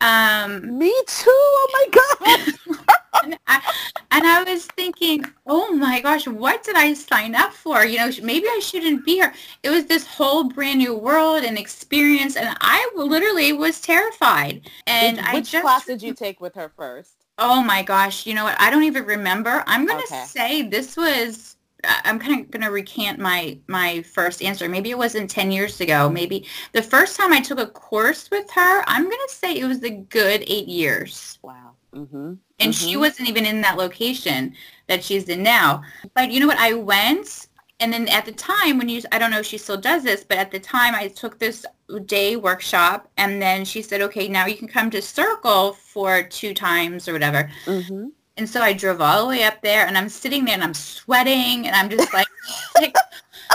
Um, 0.00 0.78
Me 0.78 0.94
too. 1.08 1.24
Oh 1.26 1.68
my 1.72 2.38
god. 2.70 2.78
and, 3.24 3.38
I, 3.48 3.72
and 4.12 4.24
I 4.24 4.44
was 4.44 4.66
thinking, 4.66 5.24
oh 5.46 5.74
my 5.74 6.00
gosh, 6.00 6.28
what 6.28 6.62
did 6.62 6.76
I 6.76 6.94
sign 6.94 7.34
up 7.34 7.52
for? 7.52 7.84
You 7.84 7.98
know, 7.98 8.10
maybe 8.22 8.46
I 8.46 8.60
shouldn't 8.62 9.04
be 9.04 9.14
here. 9.14 9.34
It 9.64 9.70
was 9.70 9.86
this 9.86 10.06
whole 10.06 10.44
brand 10.44 10.78
new 10.78 10.96
world 10.96 11.42
and 11.42 11.58
experience, 11.58 12.36
and 12.36 12.56
I 12.60 12.88
literally 12.94 13.52
was 13.52 13.80
terrified. 13.80 14.70
And 14.86 15.16
Which 15.16 15.26
I 15.26 15.40
just, 15.40 15.62
class 15.62 15.86
did 15.86 16.02
you 16.02 16.14
take 16.14 16.40
with 16.40 16.54
her 16.54 16.70
first? 16.76 17.14
Oh 17.38 17.64
my 17.64 17.82
gosh, 17.82 18.26
you 18.26 18.34
know 18.34 18.44
what? 18.44 18.60
I 18.60 18.70
don't 18.70 18.84
even 18.84 19.04
remember. 19.04 19.64
I'm 19.66 19.86
gonna 19.86 20.04
okay. 20.04 20.24
say 20.24 20.62
this 20.62 20.96
was 20.96 21.56
I'm 22.04 22.18
kind 22.18 22.40
of 22.40 22.50
going 22.50 22.62
to 22.62 22.70
recant 22.70 23.18
my 23.18 23.58
my 23.68 24.02
first 24.02 24.42
answer. 24.42 24.68
Maybe 24.68 24.90
it 24.90 24.98
wasn't 24.98 25.30
10 25.30 25.50
years 25.50 25.80
ago. 25.80 26.08
Maybe 26.08 26.46
the 26.72 26.82
first 26.82 27.16
time 27.16 27.32
I 27.32 27.40
took 27.40 27.58
a 27.58 27.66
course 27.66 28.30
with 28.30 28.50
her, 28.52 28.84
I'm 28.86 29.04
going 29.04 29.26
to 29.28 29.34
say 29.34 29.58
it 29.58 29.66
was 29.66 29.82
a 29.82 29.90
good 29.90 30.44
eight 30.46 30.68
years. 30.68 31.38
Wow. 31.42 31.72
Mm-hmm. 31.94 32.16
And 32.16 32.40
mm-hmm. 32.58 32.70
she 32.70 32.96
wasn't 32.96 33.28
even 33.28 33.46
in 33.46 33.60
that 33.62 33.76
location 33.76 34.54
that 34.88 35.04
she's 35.04 35.28
in 35.28 35.42
now. 35.42 35.82
But 36.14 36.30
you 36.30 36.40
know 36.40 36.46
what? 36.46 36.58
I 36.58 36.74
went, 36.74 37.48
and 37.80 37.92
then 37.92 38.08
at 38.08 38.24
the 38.24 38.32
time 38.32 38.78
when 38.78 38.88
you, 38.88 39.02
I 39.12 39.18
don't 39.18 39.30
know 39.30 39.40
if 39.40 39.46
she 39.46 39.58
still 39.58 39.76
does 39.76 40.02
this, 40.02 40.24
but 40.24 40.38
at 40.38 40.50
the 40.50 40.60
time 40.60 40.94
I 40.94 41.08
took 41.08 41.38
this 41.38 41.64
day 42.06 42.36
workshop, 42.36 43.10
and 43.16 43.40
then 43.40 43.64
she 43.64 43.82
said, 43.82 44.00
okay, 44.02 44.28
now 44.28 44.46
you 44.46 44.56
can 44.56 44.68
come 44.68 44.90
to 44.90 45.02
Circle 45.02 45.72
for 45.72 46.22
two 46.22 46.54
times 46.54 47.08
or 47.08 47.12
whatever. 47.12 47.50
Mm-hmm. 47.66 48.08
And 48.36 48.48
so 48.48 48.60
I 48.60 48.72
drove 48.72 49.00
all 49.00 49.22
the 49.22 49.28
way 49.28 49.44
up 49.44 49.62
there, 49.62 49.86
and 49.86 49.96
I'm 49.96 50.08
sitting 50.08 50.44
there, 50.44 50.54
and 50.54 50.64
I'm 50.64 50.74
sweating, 50.74 51.66
and 51.66 51.76
I'm 51.76 51.88
just 51.88 52.12
like, 52.12 52.26
like, 52.80 52.96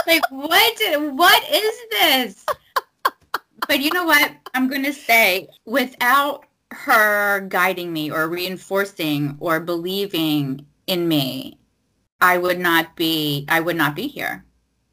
like 0.06 0.22
what? 0.30 0.80
What 1.14 1.50
is 1.50 1.78
this? 1.90 2.46
But 3.68 3.80
you 3.80 3.90
know 3.92 4.04
what? 4.04 4.32
I'm 4.54 4.68
going 4.68 4.84
to 4.84 4.92
say, 4.92 5.48
without 5.66 6.46
her 6.72 7.40
guiding 7.48 7.92
me 7.92 8.10
or 8.10 8.28
reinforcing 8.28 9.36
or 9.38 9.60
believing 9.60 10.66
in 10.86 11.08
me, 11.08 11.58
I 12.20 12.38
would 12.38 12.58
not 12.58 12.96
be 12.96 13.46
I 13.48 13.60
would 13.60 13.76
not 13.76 13.94
be 13.94 14.06
here. 14.06 14.44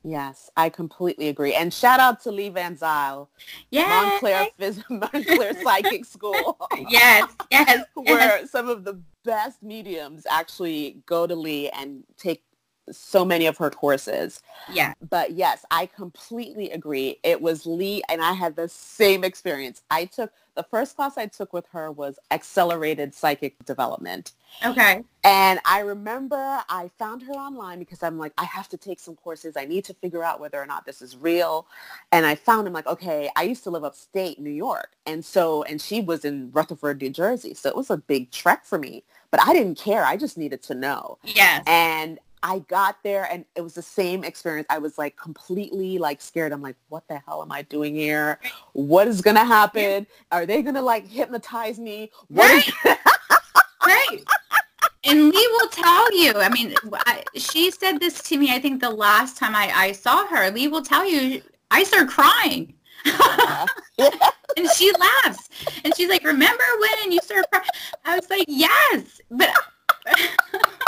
Yes, 0.03 0.49
I 0.55 0.69
completely 0.69 1.27
agree. 1.27 1.53
And 1.53 1.73
shout 1.73 1.99
out 1.99 2.21
to 2.23 2.31
Lee 2.31 2.47
Van 2.47 2.77
Zyl, 2.77 3.27
yeah, 3.71 4.17
Montclair, 4.21 4.47
Montclair 4.89 5.61
Psychic 5.61 6.05
School. 6.05 6.57
yes, 6.89 7.29
yes, 7.51 7.83
where 7.93 8.39
yes. 8.39 8.51
some 8.51 8.69
of 8.69 8.85
the 8.85 9.01
best 9.27 9.61
mediums 9.61 10.25
actually 10.31 11.03
go 11.05 11.27
to 11.27 11.35
Lee 11.35 11.69
and 11.69 12.03
take 12.17 12.46
so 12.91 13.25
many 13.25 13.45
of 13.45 13.57
her 13.57 13.69
courses. 13.69 14.41
Yeah. 14.71 14.93
But 15.09 15.31
yes, 15.31 15.65
I 15.71 15.85
completely 15.87 16.71
agree. 16.71 17.19
It 17.23 17.41
was 17.41 17.65
Lee 17.65 18.01
and 18.09 18.21
I 18.21 18.33
had 18.33 18.55
the 18.55 18.69
same 18.69 19.23
experience. 19.23 19.81
I 19.89 20.05
took 20.05 20.31
the 20.57 20.63
first 20.63 20.95
class 20.95 21.17
I 21.17 21.27
took 21.27 21.53
with 21.53 21.67
her 21.67 21.91
was 21.91 22.17
accelerated 22.31 23.13
psychic 23.13 23.63
development. 23.65 24.31
Okay. 24.65 25.03
And 25.23 25.59
I 25.65 25.81
remember 25.81 26.35
I 26.67 26.89
found 26.97 27.21
her 27.21 27.33
online 27.33 27.77
because 27.77 28.01
I'm 28.01 28.17
like, 28.17 28.33
I 28.39 28.45
have 28.45 28.67
to 28.69 28.77
take 28.77 28.99
some 28.99 29.15
courses. 29.15 29.55
I 29.55 29.65
need 29.65 29.85
to 29.85 29.93
figure 29.93 30.23
out 30.23 30.39
whether 30.39 30.59
or 30.59 30.65
not 30.65 30.85
this 30.85 31.01
is 31.01 31.15
real. 31.15 31.67
And 32.11 32.25
I 32.25 32.33
found 32.33 32.65
him 32.65 32.73
like, 32.73 32.87
okay, 32.87 33.29
I 33.35 33.43
used 33.43 33.63
to 33.65 33.69
live 33.69 33.83
upstate 33.83 34.39
New 34.39 34.49
York. 34.49 34.93
And 35.05 35.23
so, 35.23 35.61
and 35.63 35.79
she 35.79 36.01
was 36.01 36.25
in 36.25 36.49
Rutherford, 36.51 37.01
New 37.01 37.11
Jersey. 37.11 37.53
So 37.53 37.69
it 37.69 37.75
was 37.75 37.91
a 37.91 37.97
big 37.97 38.31
trek 38.31 38.65
for 38.65 38.79
me, 38.79 39.03
but 39.29 39.39
I 39.43 39.53
didn't 39.53 39.77
care. 39.77 40.03
I 40.05 40.17
just 40.17 40.39
needed 40.39 40.63
to 40.63 40.73
know. 40.73 41.19
Yes. 41.23 41.63
And 41.67 42.17
I 42.47 42.59
got 42.59 43.03
there 43.03 43.27
and 43.29 43.43
it 43.55 43.61
was 43.61 43.73
the 43.73 43.81
same 43.81 44.23
experience. 44.23 44.67
I 44.69 44.77
was 44.77 44.97
like 44.97 45.17
completely 45.17 45.97
like 45.97 46.21
scared. 46.21 46.53
I'm 46.53 46.61
like, 46.61 46.77
what 46.87 47.05
the 47.09 47.21
hell 47.27 47.41
am 47.41 47.51
I 47.51 47.63
doing 47.63 47.93
here? 47.93 48.39
What 48.71 49.09
is 49.09 49.19
going 49.19 49.35
to 49.35 49.43
happen? 49.43 50.07
Are 50.31 50.45
they 50.45 50.61
going 50.61 50.75
to 50.75 50.81
like 50.81 51.05
hypnotize 51.05 51.77
me? 51.77 52.09
What 52.29 52.49
right. 52.49 52.67
Is- 52.67 52.97
right. 53.85 54.19
And 55.03 55.29
Lee 55.29 55.49
will 55.53 55.69
tell 55.69 56.19
you, 56.19 56.33
I 56.35 56.49
mean, 56.49 56.75
I, 57.05 57.23
she 57.35 57.71
said 57.71 57.99
this 57.99 58.21
to 58.23 58.37
me, 58.37 58.53
I 58.53 58.59
think 58.59 58.81
the 58.81 58.89
last 58.89 59.37
time 59.37 59.55
I, 59.55 59.71
I 59.73 59.91
saw 59.93 60.27
her, 60.27 60.51
Lee 60.51 60.67
will 60.67 60.81
tell 60.81 61.05
you, 61.05 61.41
I 61.71 61.83
started 61.85 62.09
crying. 62.09 62.73
and 63.05 64.69
she 64.75 64.91
laughs. 64.99 65.47
And 65.85 65.95
she's 65.95 66.09
like, 66.09 66.25
remember 66.25 66.63
when 66.81 67.13
you 67.13 67.19
started 67.23 67.45
crying? 67.53 67.69
I 68.03 68.15
was 68.17 68.29
like, 68.29 68.45
yes. 68.49 69.21
But 69.31 69.49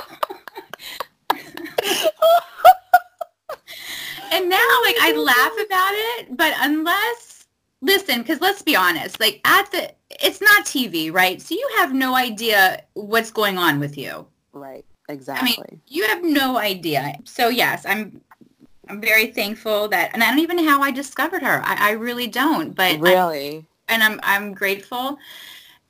and 4.31 4.49
now 4.49 4.67
like 4.83 4.95
I 5.01 5.13
laugh 5.15 5.53
about 5.65 5.91
it, 5.93 6.37
but 6.37 6.53
unless 6.59 7.47
listen, 7.81 8.19
because 8.19 8.41
let's 8.41 8.61
be 8.61 8.75
honest, 8.75 9.19
like 9.19 9.41
at 9.45 9.71
the 9.71 9.91
it's 10.09 10.41
not 10.41 10.65
TV, 10.65 11.13
right? 11.13 11.41
So 11.41 11.55
you 11.55 11.69
have 11.77 11.93
no 11.93 12.15
idea 12.15 12.83
what's 12.93 13.31
going 13.31 13.57
on 13.57 13.79
with 13.79 13.97
you. 13.97 14.27
Right. 14.53 14.85
Exactly. 15.07 15.49
I 15.49 15.71
mean, 15.71 15.81
you 15.87 16.05
have 16.07 16.23
no 16.23 16.57
idea. 16.57 17.15
So 17.25 17.49
yes, 17.49 17.85
I'm 17.85 18.21
I'm 18.87 19.01
very 19.01 19.27
thankful 19.27 19.87
that 19.89 20.11
and 20.13 20.23
I 20.23 20.29
don't 20.29 20.39
even 20.39 20.57
know 20.57 20.67
how 20.67 20.81
I 20.81 20.91
discovered 20.91 21.43
her. 21.43 21.61
I, 21.63 21.89
I 21.89 21.91
really 21.91 22.27
don't. 22.27 22.75
But 22.75 22.99
really. 22.99 23.65
I, 23.87 23.93
and 23.93 24.03
I'm 24.03 24.19
I'm 24.23 24.53
grateful. 24.53 25.17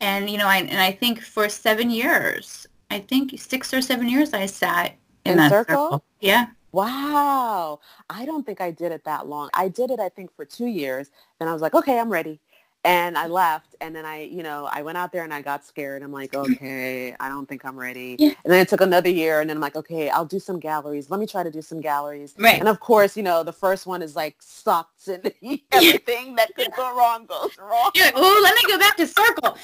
And 0.01 0.29
you 0.29 0.37
know, 0.37 0.47
I 0.47 0.57
and 0.57 0.79
I 0.79 0.91
think 0.91 1.21
for 1.21 1.49
seven 1.49 1.89
years, 1.89 2.67
I 2.89 2.99
think 2.99 3.37
six 3.37 3.73
or 3.73 3.81
seven 3.81 4.07
years 4.07 4.33
I 4.33 4.45
sat 4.45 4.95
in, 5.25 5.31
in 5.33 5.37
that 5.37 5.49
circle? 5.49 5.85
circle. 5.85 6.03
Yeah. 6.19 6.47
Wow. 6.71 7.79
I 8.09 8.25
don't 8.25 8.45
think 8.45 8.61
I 8.61 8.71
did 8.71 8.91
it 8.91 9.03
that 9.05 9.27
long. 9.27 9.49
I 9.53 9.69
did 9.69 9.91
it, 9.91 9.99
I 9.99 10.09
think, 10.09 10.35
for 10.35 10.45
two 10.45 10.67
years. 10.67 11.09
Then 11.39 11.47
I 11.47 11.53
was 11.53 11.61
like, 11.61 11.73
okay, 11.73 11.99
I'm 11.99 12.11
ready. 12.11 12.39
And 12.85 13.17
I 13.17 13.27
left. 13.27 13.75
And 13.81 13.93
then 13.93 14.05
I, 14.05 14.21
you 14.21 14.41
know, 14.41 14.69
I 14.71 14.83
went 14.83 14.97
out 14.97 15.11
there 15.11 15.23
and 15.25 15.33
I 15.33 15.41
got 15.41 15.65
scared. 15.65 16.01
I'm 16.01 16.13
like, 16.13 16.33
okay, 16.33 17.13
I 17.19 17.27
don't 17.27 17.45
think 17.49 17.65
I'm 17.65 17.77
ready. 17.77 18.15
Yeah. 18.17 18.29
And 18.45 18.53
then 18.53 18.61
it 18.61 18.69
took 18.69 18.79
another 18.79 19.09
year. 19.09 19.41
And 19.41 19.49
then 19.49 19.57
I'm 19.57 19.61
like, 19.61 19.75
okay, 19.75 20.09
I'll 20.09 20.25
do 20.25 20.39
some 20.39 20.59
galleries. 20.59 21.09
Let 21.09 21.19
me 21.19 21.25
try 21.25 21.43
to 21.43 21.51
do 21.51 21.61
some 21.61 21.81
galleries. 21.81 22.35
Right. 22.37 22.57
And 22.57 22.69
of 22.69 22.79
course, 22.79 23.17
you 23.17 23.23
know, 23.23 23.43
the 23.43 23.51
first 23.51 23.85
one 23.85 24.01
is 24.01 24.15
like 24.15 24.37
sucks 24.39 25.09
and 25.09 25.23
everything 25.71 26.35
that 26.35 26.55
could 26.55 26.71
go 26.75 26.95
wrong 26.95 27.25
goes 27.25 27.57
wrong. 27.57 27.91
You're 27.95 28.05
like, 28.05 28.13
oh, 28.15 28.39
let 28.43 28.55
me 28.55 28.61
go 28.71 28.79
back 28.79 28.95
to 28.97 29.07
circle. 29.07 29.57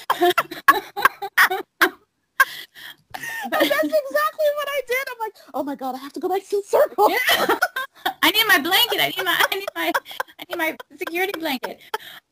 But 3.44 3.60
that's 3.60 3.70
exactly 3.70 4.48
what 4.56 4.68
I 4.68 4.80
did. 4.86 5.06
I'm 5.12 5.18
like, 5.20 5.34
oh 5.54 5.62
my 5.62 5.74
god, 5.74 5.94
I 5.94 5.98
have 5.98 6.12
to 6.14 6.20
go 6.20 6.28
back 6.28 6.42
to 6.48 6.56
the 6.56 6.62
circle. 6.66 7.10
Yeah. 7.10 7.58
I 8.22 8.30
need 8.30 8.46
my 8.46 8.58
blanket. 8.58 9.00
I 9.00 9.08
need 9.16 9.24
my 9.24 9.46
I 9.50 9.54
need 9.56 9.68
my 9.74 9.92
I 10.38 10.44
need 10.48 10.58
my 10.58 10.76
security 10.96 11.38
blanket. 11.38 11.80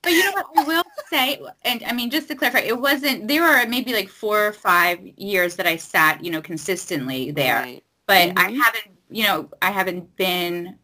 But 0.02 0.12
you 0.12 0.24
know 0.24 0.32
what 0.32 0.46
I 0.56 0.62
will 0.64 0.82
say, 1.10 1.40
and 1.62 1.82
I 1.86 1.92
mean 1.92 2.10
just 2.10 2.28
to 2.28 2.34
clarify, 2.34 2.60
it 2.60 2.78
wasn't. 2.78 3.28
There 3.28 3.42
were 3.42 3.66
maybe 3.68 3.92
like 3.92 4.08
four 4.08 4.46
or 4.46 4.52
five 4.52 4.98
years 5.16 5.56
that 5.56 5.66
I 5.66 5.76
sat, 5.76 6.24
you 6.24 6.30
know, 6.30 6.42
consistently 6.42 7.30
there. 7.30 7.56
Right. 7.56 7.84
But 8.06 8.30
Mhm. 8.30 8.38
I 8.38 8.50
haven't, 8.50 8.98
you 9.10 9.24
know, 9.24 9.48
I 9.62 9.70
haven't 9.70 10.14
been. 10.16 10.78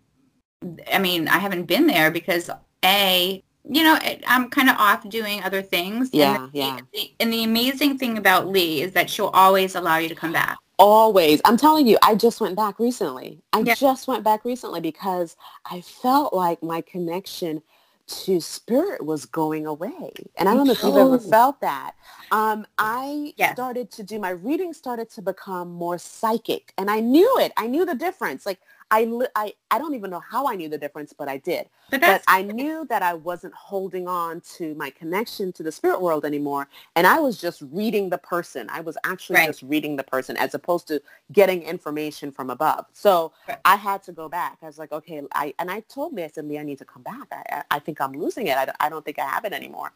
I 0.92 0.98
mean, 0.98 1.28
I 1.28 1.38
haven't 1.38 1.64
been 1.64 1.86
there 1.86 2.10
because 2.10 2.50
a 2.84 3.42
you 3.68 3.82
know, 3.82 3.98
it, 4.02 4.22
I'm 4.26 4.48
kind 4.50 4.68
of 4.68 4.76
off 4.78 5.08
doing 5.08 5.42
other 5.42 5.62
things. 5.62 6.10
Yeah, 6.12 6.36
and 6.36 6.50
yeah. 6.52 6.80
The, 6.92 7.10
and 7.20 7.32
the 7.32 7.44
amazing 7.44 7.98
thing 7.98 8.18
about 8.18 8.48
Lee 8.48 8.82
is 8.82 8.92
that 8.92 9.10
she'll 9.10 9.28
always 9.28 9.74
allow 9.74 9.98
you 9.98 10.08
to 10.08 10.14
come 10.14 10.32
back. 10.32 10.58
Always. 10.78 11.40
I'm 11.44 11.56
telling 11.58 11.86
you, 11.86 11.98
I 12.02 12.14
just 12.14 12.40
went 12.40 12.56
back 12.56 12.78
recently. 12.78 13.42
I 13.52 13.60
Yeah. 13.60 13.74
just 13.74 14.08
went 14.08 14.24
back 14.24 14.44
recently 14.44 14.80
because 14.80 15.36
I 15.70 15.82
felt 15.82 16.32
like 16.32 16.62
my 16.62 16.80
connection 16.80 17.62
to 18.06 18.40
spirit 18.40 19.04
was 19.04 19.24
going 19.26 19.66
away. 19.66 20.12
And 20.36 20.48
I 20.48 20.54
don't 20.54 20.66
know 20.66 20.72
if 20.72 20.82
you've 20.82 20.96
ever 20.96 21.18
felt 21.20 21.60
that. 21.60 21.92
Um, 22.32 22.66
I 22.78 23.34
Yes. 23.36 23.54
started 23.54 23.90
to 23.92 24.02
do, 24.02 24.18
my 24.18 24.30
reading 24.30 24.72
started 24.72 25.10
to 25.10 25.22
become 25.22 25.70
more 25.70 25.98
psychic. 25.98 26.72
And 26.78 26.90
I 26.90 27.00
knew 27.00 27.38
it. 27.38 27.52
I 27.56 27.66
knew 27.68 27.84
the 27.84 27.94
difference. 27.94 28.46
Like 28.46 28.58
I, 28.90 29.06
I, 29.36 29.52
I 29.70 29.78
don't 29.78 29.94
even 29.94 30.10
know 30.10 30.20
how 30.20 30.46
I 30.48 30.56
knew 30.56 30.68
the 30.68 30.78
difference, 30.78 31.12
but 31.12 31.28
I 31.28 31.36
did. 31.36 31.68
But 31.90 32.00
But 32.02 32.22
I 32.28 32.42
knew 32.42 32.86
that 32.90 33.02
I 33.02 33.14
wasn't 33.14 33.54
holding 33.54 34.08
on 34.08 34.42
to 34.58 34.74
my 34.76 34.90
connection 34.90 35.52
to 35.54 35.62
the 35.64 35.72
spirit 35.72 36.00
world 36.02 36.24
anymore. 36.24 36.68
And 36.96 37.06
I 37.06 37.20
was 37.20 37.38
just 37.40 37.62
reading 37.72 38.10
the 38.10 38.18
person. 38.18 38.68
I 38.70 38.80
was 38.82 38.98
actually 39.04 39.36
Right. 39.38 39.46
just 39.48 39.62
reading 39.62 39.96
the 39.96 40.04
person 40.04 40.36
as 40.36 40.54
opposed 40.54 40.88
to 40.88 41.02
getting 41.32 41.62
information 41.64 42.32
from 42.32 42.50
above. 42.50 42.86
So 42.94 43.32
Right. 43.48 43.58
I 43.64 43.76
had 43.76 44.02
to 44.04 44.12
go 44.12 44.28
back. 44.28 44.58
I 44.62 44.66
was 44.66 44.78
like, 44.78 44.92
okay, 44.92 45.22
I, 45.34 45.54
and 45.58 45.70
I 45.70 45.80
told 45.82 46.12
me, 46.14 46.24
I 46.24 46.28
said, 46.28 46.46
Lee, 46.46 46.58
I 46.58 46.64
need 46.64 46.78
to 46.78 46.86
come 46.86 47.02
back. 47.02 47.28
I, 47.32 47.64
I 47.70 47.78
think 47.80 48.00
I'm 48.00 48.12
losing 48.12 48.48
it. 48.48 48.58
I, 48.58 48.66
don't- 48.66 48.78
I 48.80 48.88
don't 48.90 49.04
think 49.04 49.18
I 49.18 49.26
have 49.26 49.44
it 49.46 49.52
anymore. 49.54 49.92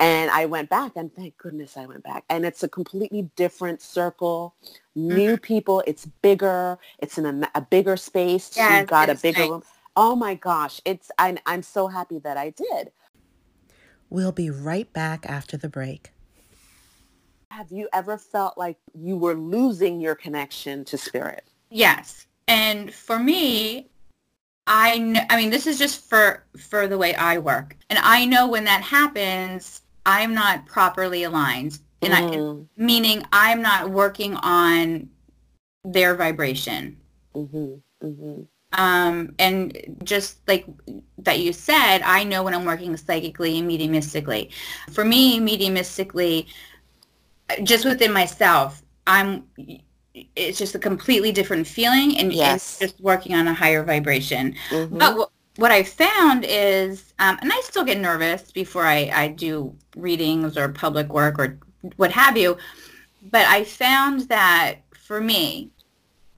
And 0.00 0.30
I 0.30 0.46
went 0.46 0.70
back 0.70 0.92
and 0.96 1.14
thank 1.14 1.38
goodness 1.38 1.76
I 1.76 1.86
went 1.86 2.04
back. 2.04 2.24
And 2.30 2.46
it's 2.46 2.62
a 2.64 2.68
completely 2.68 3.30
different 3.36 3.82
circle, 3.82 4.54
new 4.96 5.36
Mm-hmm. 5.36 5.42
people. 5.42 5.84
It's 5.86 6.06
bigger. 6.22 6.78
It's 6.98 7.18
in 7.18 7.26
a, 7.26 7.50
a 7.56 7.60
bigger 7.62 7.96
space. 7.96 8.52
Yes, 8.56 8.80
You've 8.80 8.88
got 8.88 9.10
a 9.10 9.14
bigger 9.16 9.42
nice. 9.42 9.50
room. 9.50 9.62
Oh 10.00 10.14
my 10.14 10.36
gosh. 10.36 10.80
It's, 10.84 11.10
I'm, 11.18 11.38
I'm 11.44 11.64
so 11.64 11.88
happy 11.88 12.20
that 12.20 12.36
I 12.36 12.50
did. 12.50 12.92
We'll 14.08 14.30
be 14.30 14.48
right 14.48 14.90
back 14.92 15.26
after 15.28 15.56
the 15.56 15.68
break. 15.68 16.12
Have 17.50 17.72
you 17.72 17.88
ever 17.92 18.16
felt 18.16 18.56
like 18.56 18.76
you 18.94 19.16
were 19.16 19.34
losing 19.34 20.00
your 20.00 20.14
connection 20.14 20.84
to 20.84 20.96
spirit? 20.96 21.50
Yes. 21.68 22.26
And 22.46 22.94
for 22.94 23.18
me, 23.18 23.88
I 24.68 24.98
kn- 24.98 25.26
I 25.30 25.36
mean, 25.36 25.50
this 25.50 25.66
is 25.66 25.78
just 25.78 26.08
for 26.08 26.44
for 26.56 26.86
the 26.86 26.96
way 26.96 27.16
I 27.16 27.38
work. 27.38 27.76
And 27.90 27.98
I 27.98 28.24
know 28.24 28.46
when 28.46 28.64
that 28.64 28.82
happens, 28.82 29.82
I'm 30.06 30.32
not 30.32 30.66
properly 30.66 31.24
aligned. 31.24 31.80
And 32.02 32.14
I 32.14 32.20
Mm, 32.20 32.68
meaning 32.76 33.24
I'm 33.32 33.62
not 33.62 33.90
working 33.90 34.36
on 34.36 35.10
their 35.84 36.14
vibration. 36.14 36.98
mhm, 37.34 37.82
mhm. 38.00 38.46
Um, 38.72 39.34
and 39.38 39.96
just 40.04 40.46
like 40.46 40.66
that 41.18 41.40
you 41.40 41.52
said, 41.52 42.02
I 42.02 42.24
know 42.24 42.42
when 42.42 42.54
I'm 42.54 42.64
working 42.64 42.96
psychically 42.96 43.58
and 43.58 43.68
mediumistically. 43.68 44.50
For 44.92 45.04
me, 45.04 45.40
mediumistically, 45.40 46.46
just 47.62 47.84
within 47.84 48.12
myself, 48.12 48.82
I'm. 49.06 49.44
It's 50.34 50.58
just 50.58 50.74
a 50.74 50.80
completely 50.80 51.30
different 51.30 51.66
feeling, 51.66 52.18
and, 52.18 52.32
Yes. 52.32 52.80
just 52.80 53.00
working 53.00 53.34
on 53.34 53.46
a 53.46 53.54
higher 53.54 53.84
vibration. 53.84 54.56
Mhm. 54.70 54.98
But 54.98 55.16
what, 55.16 55.30
what 55.56 55.70
I 55.70 55.84
found 55.84 56.44
is, 56.44 57.12
um, 57.20 57.38
and 57.40 57.52
I 57.52 57.60
still 57.62 57.84
get 57.84 57.98
nervous 57.98 58.50
before 58.50 58.84
I, 58.84 59.10
I 59.14 59.28
do 59.28 59.72
readings 59.96 60.56
or 60.56 60.70
public 60.70 61.12
work 61.12 61.38
or 61.38 61.58
what 61.96 62.10
have 62.10 62.36
you, 62.36 62.56
but 63.30 63.46
I 63.46 63.62
found 63.62 64.22
that 64.28 64.78
for 64.92 65.20
me, 65.20 65.70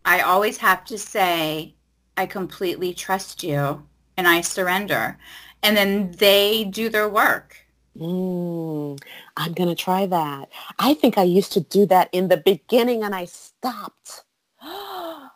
I 0.04 0.20
always 0.20 0.58
have 0.58 0.84
to 0.86 0.98
say, 0.98 1.74
I 2.20 2.26
completely 2.26 2.92
trust 2.92 3.42
you 3.42 3.82
and 4.18 4.28
I 4.28 4.42
surrender. 4.42 5.16
And 5.62 5.74
then 5.74 6.12
they 6.18 6.64
do 6.64 6.90
their 6.90 7.08
work. 7.08 7.56
Mm, 7.98 9.00
I'm 9.38 9.52
going 9.54 9.70
to 9.70 9.74
try 9.74 10.04
that. 10.04 10.50
I 10.78 10.92
think 10.92 11.16
I 11.16 11.22
used 11.22 11.52
to 11.54 11.60
do 11.60 11.86
that 11.86 12.10
in 12.12 12.28
the 12.28 12.36
beginning 12.36 13.02
and 13.02 13.14
I 13.14 13.24
stopped. 13.24 14.24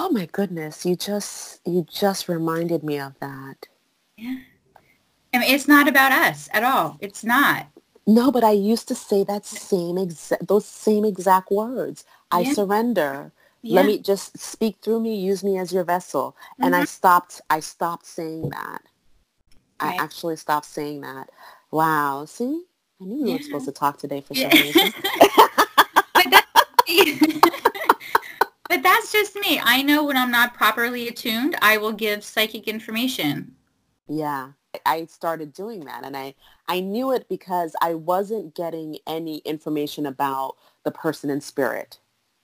Oh 0.00 0.10
my 0.12 0.26
goodness, 0.30 0.86
you 0.86 0.94
just 0.94 1.60
you 1.66 1.84
just 1.90 2.28
reminded 2.28 2.84
me 2.84 3.00
of 3.00 3.18
that. 3.18 3.66
Yeah. 4.16 4.38
I 5.34 5.38
mean, 5.38 5.50
it's 5.52 5.66
not 5.66 5.88
about 5.88 6.12
us 6.12 6.48
at 6.52 6.62
all. 6.62 6.98
It's 7.00 7.24
not. 7.24 7.66
No, 8.06 8.30
but 8.30 8.44
I 8.44 8.52
used 8.52 8.86
to 8.88 8.94
say 8.94 9.24
that 9.24 9.44
same 9.44 9.98
exact 9.98 10.46
those 10.46 10.66
same 10.66 11.04
exact 11.04 11.50
words. 11.50 12.04
I 12.30 12.42
yeah. 12.42 12.52
surrender. 12.52 13.32
Yeah. 13.62 13.76
Let 13.76 13.86
me 13.86 13.98
just 13.98 14.38
speak 14.38 14.76
through 14.82 15.00
me, 15.00 15.16
use 15.16 15.42
me 15.42 15.58
as 15.58 15.72
your 15.72 15.84
vessel. 15.84 16.36
Mm-hmm. 16.52 16.64
And 16.64 16.76
I 16.76 16.80
mm-hmm. 16.80 16.86
stopped 16.86 17.40
I 17.50 17.60
stopped 17.60 18.06
saying 18.06 18.50
that. 18.50 18.82
Right. 19.80 19.98
I 20.00 20.02
actually 20.02 20.36
stopped 20.36 20.66
saying 20.66 21.00
that. 21.02 21.30
Wow. 21.70 22.24
See? 22.24 22.64
I 23.00 23.04
knew 23.04 23.22
we 23.22 23.30
yeah. 23.30 23.36
were 23.36 23.42
supposed 23.42 23.66
to 23.66 23.72
talk 23.72 23.98
today 23.98 24.20
for 24.20 24.34
some 24.34 24.50
reason. 24.50 24.92
but, 26.14 26.44
but 28.68 28.82
that's 28.82 29.12
just 29.12 29.36
me. 29.36 29.60
I 29.62 29.82
know 29.82 30.04
when 30.04 30.16
I'm 30.16 30.32
not 30.32 30.54
properly 30.54 31.06
attuned, 31.06 31.56
I 31.62 31.76
will 31.76 31.92
give 31.92 32.24
psychic 32.24 32.66
information. 32.66 33.54
Yeah. 34.08 34.52
I 34.84 35.06
started 35.06 35.52
doing 35.52 35.84
that 35.86 36.04
and 36.04 36.16
I, 36.16 36.34
I 36.66 36.80
knew 36.80 37.12
it 37.12 37.28
because 37.28 37.74
I 37.80 37.94
wasn't 37.94 38.54
getting 38.54 38.98
any 39.06 39.38
information 39.38 40.06
about 40.06 40.56
the 40.84 40.90
person 40.90 41.30
in 41.30 41.40
spirit. 41.40 41.98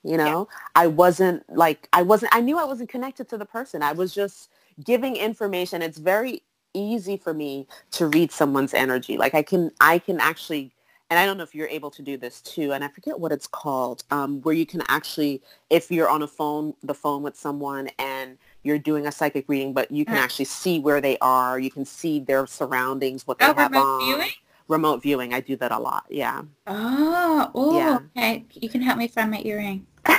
You 0.05 0.19
know, 0.19 0.49
yeah. 0.51 0.59
I 0.75 0.87
wasn't 0.87 1.43
like, 1.49 1.89
I 1.95 2.03
wasn't, 2.03 2.35
I 2.35 2.41
knew 2.41 2.59
I 2.59 2.65
wasn't 2.65 2.91
connected 2.91 3.27
to 3.31 3.39
the 3.39 3.47
person. 3.47 3.83
I 3.83 3.93
was 3.93 4.15
just 4.15 4.51
giving 4.85 5.17
information. 5.17 5.81
It's 5.81 5.97
very 5.97 6.43
easy 6.75 7.17
for 7.17 7.33
me 7.33 7.67
to 7.93 8.09
read 8.09 8.31
someone's 8.31 8.75
energy. 8.75 9.17
Like 9.17 9.35
I 9.35 9.43
can, 9.43 9.71
I 9.81 9.99
can 9.99 10.21
actually, 10.21 10.73
and 11.09 11.19
I 11.19 11.25
don't 11.25 11.39
know 11.39 11.45
if 11.45 11.55
you're 11.55 11.69
able 11.69 11.91
to 11.93 12.03
do 12.03 12.17
this 12.19 12.43
too, 12.43 12.73
and 12.73 12.85
I 12.85 12.89
forget 12.89 13.19
what 13.19 13.33
it's 13.33 13.47
called, 13.47 14.05
um, 14.11 14.43
where 14.43 14.55
you 14.55 14.67
can 14.67 14.83
actually, 14.89 15.41
if 15.71 15.91
you're 15.91 16.09
on 16.09 16.23
a 16.23 16.27
phone, 16.27 16.75
the 16.83 16.95
phone 16.95 17.23
with 17.23 17.37
someone 17.37 17.89
and 17.99 18.37
you're 18.63 18.79
doing 18.79 19.07
a 19.07 19.13
psychic 19.13 19.49
reading, 19.49 19.73
but 19.73 19.91
you 19.91 20.05
can 20.05 20.17
actually 20.17 20.47
see 20.47 20.81
where 20.81 21.01
they 21.01 21.17
are. 21.19 21.59
You 21.59 21.71
can 21.71 21.85
see 21.85 22.21
their 22.21 22.47
surroundings, 22.47 23.27
what 23.27 23.39
they 23.39 23.47
oh, 23.47 23.55
have 23.55 23.71
remote 23.71 23.83
on. 23.83 24.05
Viewing? 24.05 24.33
Remote 24.69 25.03
viewing. 25.03 25.35
I 25.35 25.41
do 25.41 25.57
that 25.57 25.73
a 25.73 25.79
lot. 25.79 26.05
Yeah. 26.09 26.43
Oh, 26.67 27.51
oh, 27.55 27.79
yeah. 27.79 27.99
okay. 28.17 28.45
You 28.53 28.69
can 28.69 28.81
help 28.81 28.99
me 28.99 29.09
find 29.09 29.31
my 29.31 29.43
earring. 29.45 29.87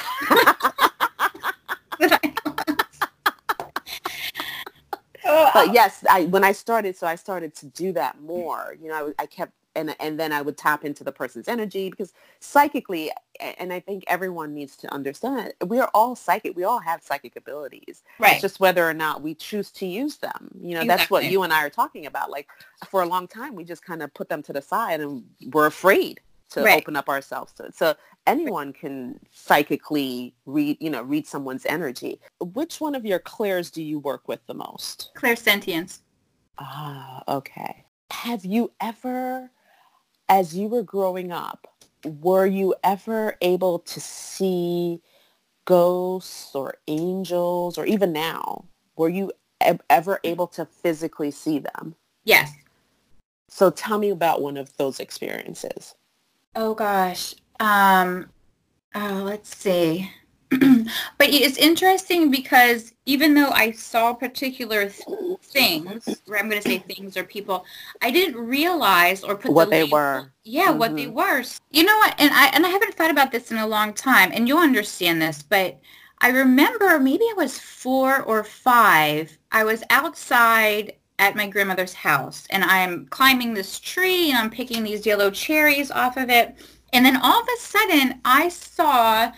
Oh, 5.28 5.50
but 5.54 5.70
oh. 5.70 5.74
yes, 5.74 6.06
I 6.10 6.26
when 6.26 6.44
I 6.44 6.52
started, 6.52 6.96
so 6.96 7.08
I 7.08 7.16
started 7.16 7.56
to 7.56 7.66
do 7.68 7.92
that 7.94 8.22
more. 8.22 8.76
You 8.80 8.90
know, 8.90 9.14
I, 9.18 9.24
I 9.24 9.26
kept 9.26 9.54
and 9.76 9.96
and 10.00 10.20
then 10.20 10.32
I 10.32 10.42
would 10.42 10.58
tap 10.58 10.86
into 10.86 11.04
the 11.04 11.12
person's 11.12 11.48
energy 11.48 11.90
because 11.90 12.14
psychically, 12.40 13.12
and 13.40 13.74
I 13.74 13.80
think 13.80 14.04
everyone 14.08 14.54
needs 14.54 14.76
to 14.78 14.94
understand 14.94 15.54
we 15.66 15.80
are 15.80 15.90
all 15.94 16.16
psychic. 16.16 16.56
We 16.56 16.64
all 16.64 16.80
have 16.80 17.04
psychic 17.04 17.36
abilities. 17.36 18.04
Right. 18.20 18.34
It's 18.34 18.42
just 18.42 18.60
whether 18.60 18.88
or 18.88 18.94
not 18.94 19.22
we 19.22 19.36
choose 19.36 19.72
to 19.72 19.86
use 19.86 20.18
them. 20.18 20.52
You 20.60 20.76
know, 20.76 20.82
exactly. 20.82 20.88
that's 20.88 21.10
what 21.12 21.26
you 21.26 21.44
and 21.44 21.54
I 21.54 21.66
are 21.66 21.70
talking 21.70 22.06
about. 22.06 22.32
Like 22.32 22.48
for 22.90 23.02
a 23.02 23.06
long 23.06 23.28
time, 23.28 23.56
we 23.56 23.64
just 23.64 23.84
kind 23.84 24.02
of 24.02 24.14
put 24.14 24.30
them 24.30 24.42
to 24.44 24.54
the 24.54 24.62
side 24.62 25.02
and 25.02 25.24
we're 25.52 25.68
afraid 25.68 26.22
to 26.52 26.64
right. 26.64 26.82
open 26.82 26.96
up 26.96 27.10
ourselves 27.10 27.54
to 27.54 27.64
it. 27.64 27.76
So 27.76 27.96
anyone 28.28 28.74
can 28.74 29.20
psychically 29.32 30.34
read, 30.46 30.78
you 30.80 30.90
know, 30.90 31.02
read 31.02 31.28
someone's 31.28 31.66
energy. 31.66 32.20
Which 32.40 32.80
one 32.80 32.96
of 32.96 33.06
your 33.06 33.20
clairs 33.20 33.70
do 33.70 33.84
you 33.84 34.00
work 34.00 34.28
with 34.28 34.46
the 34.48 34.54
most? 34.54 35.12
Clairsentience. 35.16 36.00
Ah, 36.58 37.24
okay. 37.28 37.86
Have 38.12 38.46
you 38.46 38.72
ever, 38.80 39.52
as 40.30 40.56
you 40.56 40.68
were 40.68 40.84
growing 40.84 41.32
up, 41.32 41.68
were 42.04 42.46
you 42.46 42.76
ever 42.84 43.36
able 43.42 43.80
to 43.80 44.00
see 44.00 45.02
ghosts 45.66 46.54
or 46.56 46.76
angels 46.88 47.78
or 47.78 47.86
even 47.86 48.14
now, 48.14 48.66
were 48.96 49.10
you 49.10 49.32
e- 49.66 49.80
ever 49.90 50.20
able 50.24 50.48
to 50.48 50.66
physically 50.66 51.32
see 51.32 51.60
them? 51.60 51.96
Yes. 52.24 52.54
So 53.50 53.70
tell 53.70 53.98
me 53.98 54.10
about 54.10 54.42
one 54.42 54.58
of 54.58 54.76
those 54.78 55.00
experiences. 55.00 55.96
Oh 56.56 56.74
gosh. 56.74 57.36
Um, 57.60 58.30
oh, 58.94 59.22
let's 59.26 59.56
see. 59.56 60.12
but 61.18 61.30
it's 61.30 61.58
interesting 61.58 62.32
because 62.32 62.94
even 63.06 63.34
though 63.34 63.50
I 63.50 63.72
saw 63.72 64.14
particular 64.14 64.90
th- 64.90 65.40
things, 65.44 66.08
or 66.28 66.38
I'm 66.38 66.50
going 66.50 66.62
to 66.62 66.68
say 66.68 66.80
things 66.80 67.18
or 67.18 67.24
people, 67.24 67.66
I 68.02 68.12
didn't 68.12 68.40
realize 68.40 69.24
or 69.24 69.36
put 69.36 69.52
what 69.52 69.66
the 69.66 69.72
they 69.72 69.84
label, 69.84 69.98
were. 69.98 70.32
Yeah, 70.44 70.70
mm-hmm. 70.70 70.80
what 70.80 70.96
they 70.96 71.06
mm-hmm. 71.06 71.16
were. 71.16 71.44
You 71.72 71.84
know 71.84 71.98
what? 71.98 72.16
And 72.20 72.34
I 72.34 72.48
and 72.48 72.66
I 72.66 72.70
haven't 72.70 72.96
thought 72.96 73.12
about 73.12 73.32
this 73.32 73.52
in 73.52 73.58
a 73.58 73.68
long 73.68 73.94
time, 73.94 74.32
and 74.34 74.48
you'll 74.48 74.60
understand 74.60 75.22
this, 75.22 75.44
but 75.44 75.80
I 76.20 76.30
remember 76.30 77.00
maybe 77.00 77.26
I 77.26 77.34
was 77.36 77.60
four 77.60 78.22
or 78.22 78.44
five. 78.44 79.38
I 79.52 79.64
was 79.64 79.84
outside 79.90 80.94
at 81.20 81.36
my 81.36 81.48
grandmother's 81.48 81.94
house, 81.94 82.46
and 82.50 82.64
I'm 82.64 83.06
climbing 83.08 83.54
this 83.54 83.80
tree, 83.80 84.30
and 84.30 84.38
I'm 84.38 84.50
picking 84.50 84.84
these 84.84 85.06
yellow 85.06 85.32
cherries 85.32 85.92
off 85.92 86.18
of 86.18 86.30
it 86.30 86.56
and 86.96 87.06
then 87.06 87.18
all 87.18 87.42
of 87.42 87.48
a 87.48 87.60
sudden 87.60 88.22
I 88.24 88.48
saw, 88.48 89.30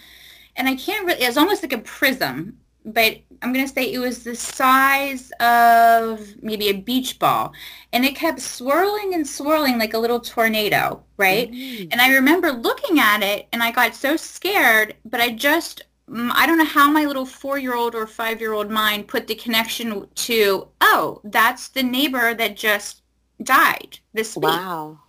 and 0.58 0.68
I 0.68 0.76
can't 0.76 1.06
really, 1.06 1.22
it 1.22 1.28
was 1.28 1.38
almost 1.38 1.64
like 1.64 1.74
a 1.74 1.78
prism, 1.80 2.58
but 2.86 3.18
I'm 3.42 3.54
going 3.54 3.68
to 3.68 3.74
say 3.74 3.92
it 3.92 4.00
was 4.00 4.24
the 4.24 4.36
size 4.36 5.32
of 5.40 6.42
maybe 6.42 6.70
a 6.70 6.74
beach 6.74 7.20
ball. 7.20 7.54
And 7.94 8.06
it 8.06 8.16
kept 8.16 8.40
swirling 8.42 9.14
and 9.14 9.28
swirling 9.28 9.78
like 9.78 9.94
a 9.94 10.00
little 10.00 10.20
tornado, 10.20 11.04
right? 11.18 11.52
Mm-hmm. 11.52 11.90
And 11.92 12.02
I 12.02 12.14
remember 12.14 12.52
looking 12.52 13.00
at 13.00 13.22
it 13.22 13.48
and 13.54 13.62
I 13.62 13.72
got 13.72 13.94
so 13.94 14.16
scared, 14.18 14.96
but 15.06 15.22
I 15.22 15.32
just, 15.32 15.84
mm, 16.10 16.32
I 16.34 16.48
don't 16.48 16.58
know 16.58 16.66
how 16.66 16.90
my 16.90 17.06
little 17.06 17.26
four-year-old 17.26 17.94
or 17.94 18.08
five-year-old 18.08 18.72
mind 18.72 19.08
put 19.08 19.28
the 19.28 19.36
connection 19.36 20.08
to, 20.14 20.68
oh, 20.82 21.22
that's 21.26 21.68
the 21.70 21.84
neighbor 21.84 22.34
that 22.34 22.56
just 22.58 23.04
died 23.44 24.00
this 24.14 24.36
week. 24.36 24.46
Wow. 24.46 25.00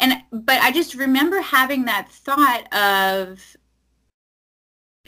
And 0.00 0.20
but 0.30 0.60
I 0.60 0.72
just 0.72 0.94
remember 0.94 1.40
having 1.40 1.86
that 1.86 2.10
thought 2.10 2.70
of 2.74 3.56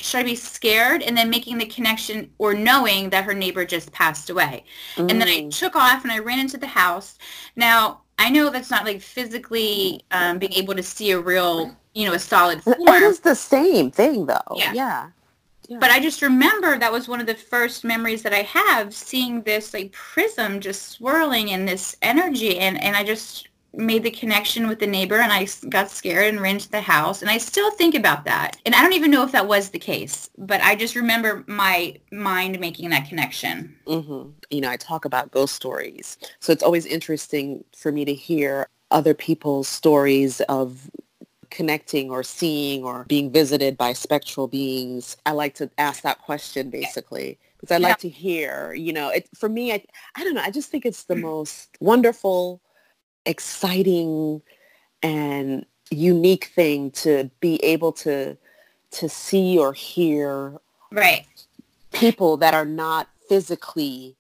should 0.01 0.21
I 0.21 0.23
be 0.23 0.35
scared 0.35 1.03
and 1.03 1.17
then 1.17 1.31
making 1.31 1.59
the 1.59 1.67
connection 1.67 2.31
or 2.39 2.55
knowing 2.55 3.11
that 3.11 3.25
her 3.25 3.35
neighbor 3.35 3.65
just 3.65 3.93
passed 3.93 4.31
away. 4.31 4.65
Mm. 4.97 5.11
And 5.11 5.21
then 5.21 5.29
I 5.29 5.43
mm. 5.43 5.57
took 5.57 5.77
off 5.77 6.03
and 6.03 6.13
I 6.13 6.19
ran 6.19 6.39
into 6.39 6.57
the 6.57 6.67
house. 6.67 7.19
Now, 7.57 8.01
I 8.19 8.31
know 8.31 8.51
that's 8.51 8.71
not 8.71 8.85
like 8.85 9.01
physically 9.01 10.03
um, 10.11 10.39
being 10.39 10.53
able 10.55 10.75
to 10.75 10.83
see 10.83 11.11
a 11.11 11.19
real, 11.19 11.75
you 11.95 12.07
know, 12.07 12.15
a 12.15 12.19
solid 12.19 12.63
form. 12.63 12.77
It 12.81 13.03
is 13.03 13.21
the 13.21 13.35
same 13.35 13.91
thing 13.91 14.27
though. 14.27 14.57
Yeah. 14.57 14.73
yeah. 14.73 15.11
But 15.79 15.91
I 15.91 16.01
just 16.01 16.21
remember 16.21 16.79
that 16.79 16.91
was 16.91 17.07
one 17.07 17.21
of 17.21 17.27
the 17.27 17.35
first 17.35 17.85
memories 17.85 18.23
that 18.25 18.33
I 18.33 18.43
have 18.43 18.93
seeing 18.93 19.43
this 19.43 19.73
like 19.73 19.93
prism 19.93 20.59
just 20.59 20.89
swirling 20.89 21.49
in 21.49 21.65
this 21.65 21.97
energy 22.03 22.59
and, 22.59 22.83
and 22.83 22.97
I 22.97 23.05
just 23.05 23.50
made 23.73 24.03
the 24.03 24.11
connection 24.11 24.69
with 24.69 24.79
the 24.79 24.87
neighbor 24.87 25.17
and 25.17 25.33
I 25.33 25.47
got 25.69 25.91
scared 25.91 26.33
and 26.33 26.41
ran 26.41 26.59
to 26.59 26.71
the 26.71 26.81
house 26.81 27.23
and 27.23 27.31
I 27.31 27.39
still 27.39 27.71
think 27.73 27.95
about 27.95 28.25
that. 28.25 28.57
And 28.67 28.75
I 28.75 28.83
don't 28.83 28.95
even 28.95 29.11
know 29.11 29.25
if 29.25 29.33
that 29.33 29.47
was 29.47 29.71
the 29.71 29.79
case, 29.79 30.31
but 30.39 30.61
I 30.61 30.75
just 30.75 30.97
remember 30.97 31.45
my 31.47 31.97
mind 32.11 32.59
making 32.61 32.91
that 32.91 33.09
connection. 33.09 33.77
Mm-hmm. 33.87 34.31
You 34.51 34.61
know, 34.61 34.71
I 34.71 34.77
talk 34.77 35.05
about 35.05 35.31
ghost 35.31 35.55
stories. 35.55 36.19
So 36.41 36.53
it's 36.53 36.63
always 36.63 36.87
interesting 36.87 37.65
for 37.77 37.93
me 37.93 38.05
to 38.05 38.15
hear 38.15 38.69
other 38.91 39.15
people's 39.15 39.69
stories 39.69 40.41
of 40.43 40.91
connecting 41.51 42.11
or 42.11 42.23
seeing 42.23 42.85
or 42.85 43.05
being 43.05 43.31
visited 43.31 43.77
by 43.77 43.93
spectral 43.93 44.49
beings? 44.49 45.17
I 45.27 45.33
like 45.33 45.55
to 45.57 45.71
ask 45.79 46.03
that 46.03 46.21
question 46.21 46.71
basically 46.71 47.39
because 47.61 47.75
I 47.75 47.79
yeah. 47.79 47.89
like 47.89 47.99
to 47.99 48.09
hear, 48.09 48.73
you 48.73 48.93
know, 48.93 49.11
it 49.11 49.29
for 49.35 49.49
me, 49.49 49.73
I, 49.73 49.85
I 50.15 50.25
don't 50.25 50.35
know, 50.35 50.43
I 50.43 50.51
just 50.51 50.71
think 50.71 50.87
it's 50.87 51.05
the 51.05 51.17
most 51.17 51.77
wonderful, 51.81 52.61
exciting 53.27 54.43
and 55.03 55.67
unique 55.91 56.47
thing 56.55 56.91
to 56.91 57.31
be 57.41 57.57
able 57.65 57.93
to 57.93 58.37
to 58.91 59.09
see 59.09 59.59
or 59.59 59.73
hear 59.73 60.61
right 60.93 61.27
people 61.93 62.37
that 62.37 62.55
are 62.55 62.65
not 62.65 63.09
physically 63.29 64.17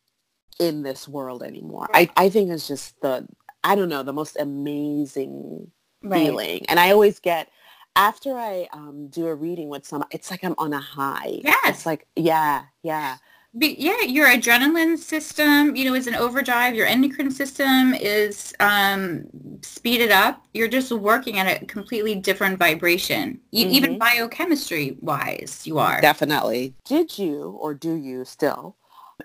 in 0.59 0.83
this 0.83 1.09
world 1.09 1.43
anymore. 1.43 1.89
Right. 1.93 2.11
I, 2.17 2.27
I 2.27 2.29
think 2.29 2.51
it's 2.51 2.69
just 2.69 3.01
the 3.01 3.27
I 3.63 3.75
don't 3.75 3.89
know, 3.89 4.03
the 4.03 4.13
most 4.13 4.37
amazing 4.39 5.71
right. 6.03 6.19
feeling. 6.19 6.65
And 6.69 6.81
I 6.81 6.93
always 6.93 7.19
get 7.21 7.49
after 7.97 8.37
I 8.37 8.69
um, 8.73 9.09
do 9.09 9.27
a 9.27 9.35
reading 9.35 9.69
with 9.69 9.87
someone, 9.87 10.09
it's 10.11 10.31
like 10.31 10.45
I'm 10.45 10.55
on 10.59 10.73
a 10.73 10.81
high. 10.81 11.41
Yes. 11.45 11.59
It's 11.65 11.87
like, 11.87 12.07
yeah, 12.17 12.63
yeah. 12.83 13.17
Be, 13.59 13.75
yeah, 13.79 14.03
your 14.03 14.29
adrenaline 14.29 14.97
system, 14.97 15.75
you 15.75 15.85
know, 15.85 15.95
is 15.95 16.07
an 16.07 16.15
overdrive. 16.15 16.77
Your 16.77 16.87
endocrine 16.87 17.33
system 17.33 17.95
is 17.95 18.55
um, 18.61 19.25
speeded 19.63 20.13
up. 20.13 20.45
You're 20.55 20.69
just 20.69 20.93
working 20.93 21.39
at 21.39 21.61
a 21.61 21.67
completely 21.67 22.15
different 22.15 22.61
vibration, 22.61 23.41
mm-hmm. 23.53 23.71
even 23.71 23.99
biochemistry-wise. 23.99 25.67
You 25.67 25.79
are 25.79 26.01
definitely. 26.01 26.75
Did 26.85 27.19
you 27.19 27.59
or 27.61 27.75
do 27.75 27.97
you 27.97 28.25
still 28.25 28.77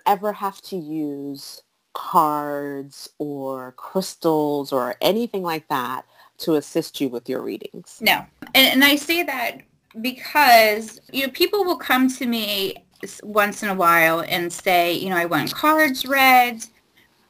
ever 0.06 0.32
have 0.32 0.60
to 0.62 0.76
use 0.76 1.62
cards 1.94 3.08
or 3.18 3.72
crystals 3.72 4.72
or 4.72 4.96
anything 5.00 5.42
like 5.42 5.68
that 5.68 6.04
to 6.38 6.56
assist 6.56 7.00
you 7.00 7.08
with 7.08 7.28
your 7.28 7.42
readings? 7.42 7.98
No. 8.00 8.26
And, 8.54 8.74
and 8.74 8.84
I 8.84 8.96
say 8.96 9.22
that 9.22 9.58
because, 10.00 11.00
you 11.12 11.26
know, 11.26 11.32
people 11.32 11.64
will 11.64 11.78
come 11.78 12.08
to 12.10 12.26
me 12.26 12.74
once 13.22 13.62
in 13.62 13.68
a 13.68 13.74
while 13.74 14.20
and 14.20 14.52
say, 14.52 14.92
you 14.92 15.10
know, 15.10 15.16
I 15.16 15.26
want 15.26 15.54
cards 15.54 16.06
read. 16.06 16.64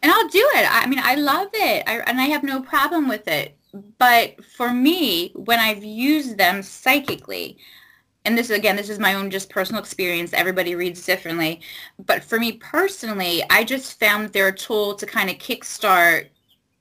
And 0.03 0.13
I'll 0.13 0.29
do 0.29 0.51
it. 0.55 0.67
I 0.71 0.87
mean, 0.87 1.01
I 1.03 1.17
love 1.17 1.49
it. 1.55 1.83
I, 1.87 1.99
and 2.07 2.21
I 2.21 2.27
have 2.27 2.45
no 2.45 2.61
problem 2.61 3.09
with 3.09 3.27
it. 3.29 3.57
but 3.99 4.43
for 4.45 4.73
me, 4.73 5.33
when 5.35 5.59
I've 5.59 5.85
used 5.85 6.39
them 6.39 6.63
psychically, 6.63 7.59
and 8.27 8.37
this 8.37 8.51
again, 8.51 8.77
this 8.77 8.89
is 8.89 8.99
my 8.99 9.15
own 9.15 9.31
just 9.31 9.49
personal 9.49 9.81
experience. 9.81 10.33
Everybody 10.33 10.75
reads 10.75 11.07
differently. 11.07 11.61
But 12.05 12.25
for 12.25 12.39
me 12.39 12.53
personally, 12.53 13.43
I 13.51 13.63
just 13.63 14.01
found 14.01 14.31
they're 14.31 14.49
a 14.49 14.57
tool 14.57 14.95
to 14.95 15.07
kind 15.07 15.31
of 15.31 15.37
kickstart 15.37 16.27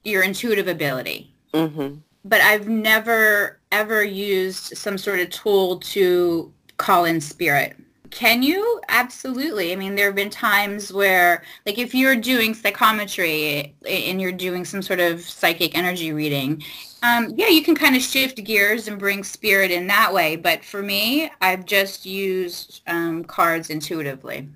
your 0.03 0.23
intuitive 0.23 0.67
ability. 0.67 1.31
Mm-hmm. 1.53 1.99
But 2.25 2.41
I've 2.41 2.67
never, 2.67 3.59
ever 3.71 4.03
used 4.03 4.75
some 4.75 4.97
sort 4.97 5.19
of 5.19 5.29
tool 5.29 5.77
to 5.79 6.51
call 6.77 7.05
in 7.05 7.21
spirit. 7.21 7.77
Can 8.15 8.43
you? 8.43 8.79
Absolutely. 8.87 9.73
I 9.73 9.75
mean, 9.75 9.95
there 9.95 10.05
have 10.05 10.15
been 10.15 10.29
times 10.29 10.93
where, 10.93 11.43
like, 11.65 11.77
if 11.77 11.93
you're 11.93 12.15
doing 12.15 12.53
psychometry 12.53 13.75
and 13.85 14.21
you're 14.21 14.31
doing 14.31 14.63
some 14.63 14.81
sort 14.81 15.01
of 15.01 15.19
psychic 15.19 15.77
energy 15.77 16.13
reading, 16.13 16.63
um, 17.03 17.33
yeah, 17.35 17.49
you 17.49 17.61
can 17.61 17.75
kind 17.75 17.93
of 17.93 18.01
shift 18.01 18.41
gears 18.45 18.87
and 18.87 18.97
bring 18.97 19.21
spirit 19.21 19.69
in 19.69 19.87
that 19.87 20.13
way. 20.13 20.37
But 20.37 20.63
for 20.63 20.81
me, 20.81 21.29
I've 21.41 21.65
just 21.65 22.05
used 22.05 22.83
um, 22.87 23.25
cards 23.25 23.69
intuitively. 23.69 24.47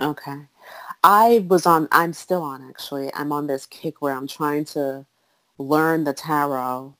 Okay. 0.00 0.46
I 1.04 1.44
was 1.48 1.66
on, 1.66 1.88
I'm 1.92 2.14
still 2.14 2.42
on 2.42 2.66
actually. 2.66 3.12
I'm 3.12 3.30
on 3.30 3.46
this 3.46 3.66
kick 3.66 4.00
where 4.00 4.14
I'm 4.14 4.26
trying 4.26 4.64
to 4.66 5.04
learn 5.58 6.04
the 6.04 6.14
tarot 6.14 6.96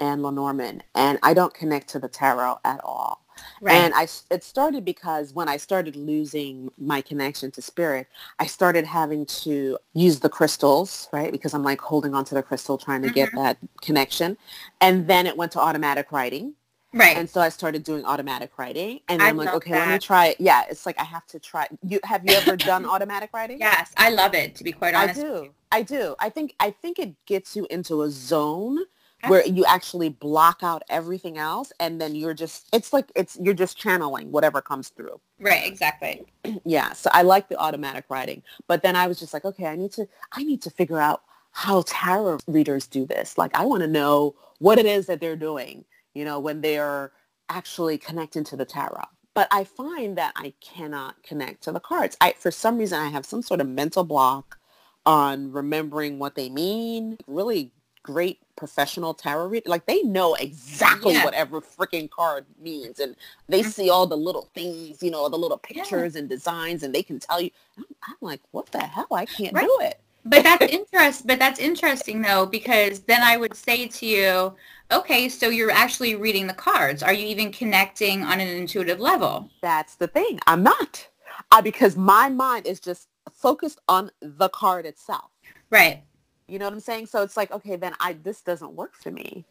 and 0.00 0.22
Lenormand, 0.22 0.84
and 0.94 1.18
I 1.22 1.34
don't 1.34 1.52
connect 1.52 1.88
to 1.90 1.98
the 1.98 2.08
tarot 2.08 2.60
at 2.64 2.80
all. 2.82 3.19
Right. 3.60 3.74
And 3.74 3.94
I, 3.94 4.08
it 4.30 4.42
started 4.42 4.84
because 4.84 5.32
when 5.32 5.48
I 5.48 5.56
started 5.56 5.96
losing 5.96 6.70
my 6.78 7.00
connection 7.00 7.50
to 7.52 7.62
spirit, 7.62 8.06
I 8.38 8.46
started 8.46 8.86
having 8.86 9.26
to 9.26 9.78
use 9.92 10.20
the 10.20 10.28
crystals, 10.28 11.08
right? 11.12 11.30
Because 11.32 11.54
I'm 11.54 11.62
like 11.62 11.80
holding 11.80 12.14
on 12.14 12.24
to 12.26 12.34
the 12.34 12.42
crystal, 12.42 12.78
trying 12.78 13.02
to 13.02 13.08
mm-hmm. 13.08 13.14
get 13.14 13.34
that 13.34 13.58
connection. 13.82 14.36
And 14.80 15.06
then 15.06 15.26
it 15.26 15.36
went 15.36 15.52
to 15.52 15.60
automatic 15.60 16.12
writing. 16.12 16.54
Right. 16.92 17.16
And 17.16 17.30
so 17.30 17.40
I 17.40 17.50
started 17.50 17.84
doing 17.84 18.04
automatic 18.04 18.50
writing. 18.58 19.00
And 19.08 19.22
I'm 19.22 19.36
like, 19.36 19.54
okay, 19.54 19.70
that. 19.70 19.86
let 19.86 19.92
me 19.94 19.98
try 20.00 20.28
it. 20.28 20.40
Yeah, 20.40 20.64
it's 20.68 20.86
like 20.86 20.98
I 20.98 21.04
have 21.04 21.24
to 21.28 21.38
try. 21.38 21.68
You 21.86 22.00
have 22.02 22.28
you 22.28 22.34
ever 22.34 22.56
done 22.56 22.84
automatic 22.90 23.30
writing? 23.32 23.58
Yes, 23.60 23.92
I 23.96 24.10
love 24.10 24.34
it 24.34 24.56
to 24.56 24.64
be 24.64 24.72
quite 24.72 24.94
honest. 24.94 25.20
I 25.20 25.22
do. 25.22 25.54
I 25.70 25.82
do. 25.82 26.16
I 26.18 26.30
think 26.30 26.56
I 26.58 26.70
think 26.70 26.98
it 26.98 27.14
gets 27.26 27.54
you 27.54 27.66
into 27.70 28.02
a 28.02 28.10
zone 28.10 28.80
where 29.26 29.46
you 29.46 29.64
actually 29.66 30.08
block 30.08 30.60
out 30.62 30.82
everything 30.88 31.38
else 31.38 31.72
and 31.80 32.00
then 32.00 32.14
you're 32.14 32.34
just 32.34 32.68
it's 32.72 32.92
like 32.92 33.10
it's 33.14 33.38
you're 33.40 33.54
just 33.54 33.76
channeling 33.76 34.30
whatever 34.30 34.60
comes 34.62 34.88
through. 34.88 35.20
Right 35.38 35.66
exactly. 35.66 36.24
Yeah 36.64 36.92
so 36.92 37.10
i 37.12 37.22
like 37.22 37.48
the 37.48 37.56
automatic 37.58 38.04
writing 38.08 38.42
but 38.66 38.82
then 38.82 38.96
i 38.96 39.06
was 39.06 39.18
just 39.18 39.32
like 39.34 39.44
okay 39.44 39.66
i 39.66 39.76
need 39.76 39.92
to 39.92 40.06
i 40.32 40.42
need 40.42 40.62
to 40.62 40.70
figure 40.70 40.98
out 40.98 41.22
how 41.52 41.82
tarot 41.86 42.38
readers 42.46 42.86
do 42.86 43.04
this. 43.04 43.36
Like 43.36 43.54
i 43.56 43.64
want 43.64 43.82
to 43.82 43.86
know 43.88 44.34
what 44.58 44.78
it 44.78 44.86
is 44.86 45.06
that 45.06 45.20
they're 45.20 45.36
doing 45.36 45.84
you 46.14 46.24
know 46.24 46.40
when 46.40 46.60
they're 46.60 47.12
actually 47.48 47.98
connecting 47.98 48.44
to 48.44 48.56
the 48.56 48.64
tarot. 48.64 49.04
But 49.34 49.48
i 49.50 49.64
find 49.64 50.16
that 50.18 50.32
i 50.36 50.54
cannot 50.60 51.22
connect 51.22 51.62
to 51.64 51.72
the 51.72 51.80
cards. 51.80 52.16
I 52.20 52.34
for 52.38 52.50
some 52.50 52.78
reason 52.78 52.98
i 52.98 53.08
have 53.08 53.26
some 53.26 53.42
sort 53.42 53.60
of 53.60 53.68
mental 53.68 54.04
block 54.04 54.58
on 55.06 55.52
remembering 55.52 56.18
what 56.18 56.34
they 56.34 56.48
mean. 56.48 57.16
Really 57.26 57.72
great 58.02 58.40
professional 58.60 59.14
tarot 59.14 59.48
reader, 59.48 59.68
like 59.68 59.86
they 59.86 60.02
know 60.02 60.34
exactly 60.34 61.14
yeah. 61.14 61.24
whatever 61.24 61.60
freaking 61.60 62.08
card 62.08 62.44
means, 62.62 63.00
and 63.00 63.16
they 63.48 63.62
mm-hmm. 63.62 63.70
see 63.70 63.90
all 63.90 64.06
the 64.06 64.16
little 64.16 64.48
things, 64.54 65.02
you 65.02 65.10
know, 65.10 65.28
the 65.28 65.36
little 65.36 65.58
pictures 65.58 66.14
yeah. 66.14 66.20
and 66.20 66.28
designs, 66.28 66.84
and 66.84 66.94
they 66.94 67.02
can 67.02 67.18
tell 67.18 67.40
you. 67.40 67.50
I'm, 67.76 67.84
I'm 68.06 68.16
like, 68.20 68.40
what 68.52 68.66
the 68.70 68.80
hell? 68.80 69.08
I 69.10 69.24
can't 69.24 69.54
right. 69.54 69.64
do 69.64 69.78
it. 69.80 70.00
But 70.24 70.44
that's 70.44 70.66
interest. 70.72 71.26
But 71.26 71.38
that's 71.38 71.58
interesting 71.58 72.20
though, 72.22 72.44
because 72.44 73.00
then 73.00 73.22
I 73.22 73.38
would 73.38 73.56
say 73.56 73.88
to 73.88 74.06
you, 74.06 74.54
okay, 74.92 75.28
so 75.30 75.48
you're 75.48 75.70
actually 75.70 76.14
reading 76.14 76.46
the 76.46 76.52
cards. 76.52 77.02
Are 77.02 77.12
you 77.12 77.26
even 77.26 77.50
connecting 77.50 78.22
on 78.22 78.38
an 78.40 78.48
intuitive 78.48 79.00
level? 79.00 79.48
That's 79.62 79.94
the 79.94 80.08
thing. 80.08 80.38
I'm 80.46 80.62
not, 80.62 81.08
uh, 81.50 81.62
because 81.62 81.96
my 81.96 82.28
mind 82.28 82.66
is 82.66 82.80
just 82.80 83.08
focused 83.32 83.80
on 83.88 84.10
the 84.20 84.50
card 84.50 84.84
itself. 84.84 85.30
Right. 85.70 86.02
You 86.50 86.58
know 86.58 86.66
what 86.66 86.74
I'm 86.74 86.80
saying? 86.80 87.06
So 87.06 87.22
it's 87.22 87.36
like, 87.36 87.50
okay, 87.52 87.76
then 87.76 87.94
I 88.00 88.14
this 88.14 88.42
doesn't 88.42 88.72
work 88.72 88.94
for 88.94 89.10
me. 89.10 89.44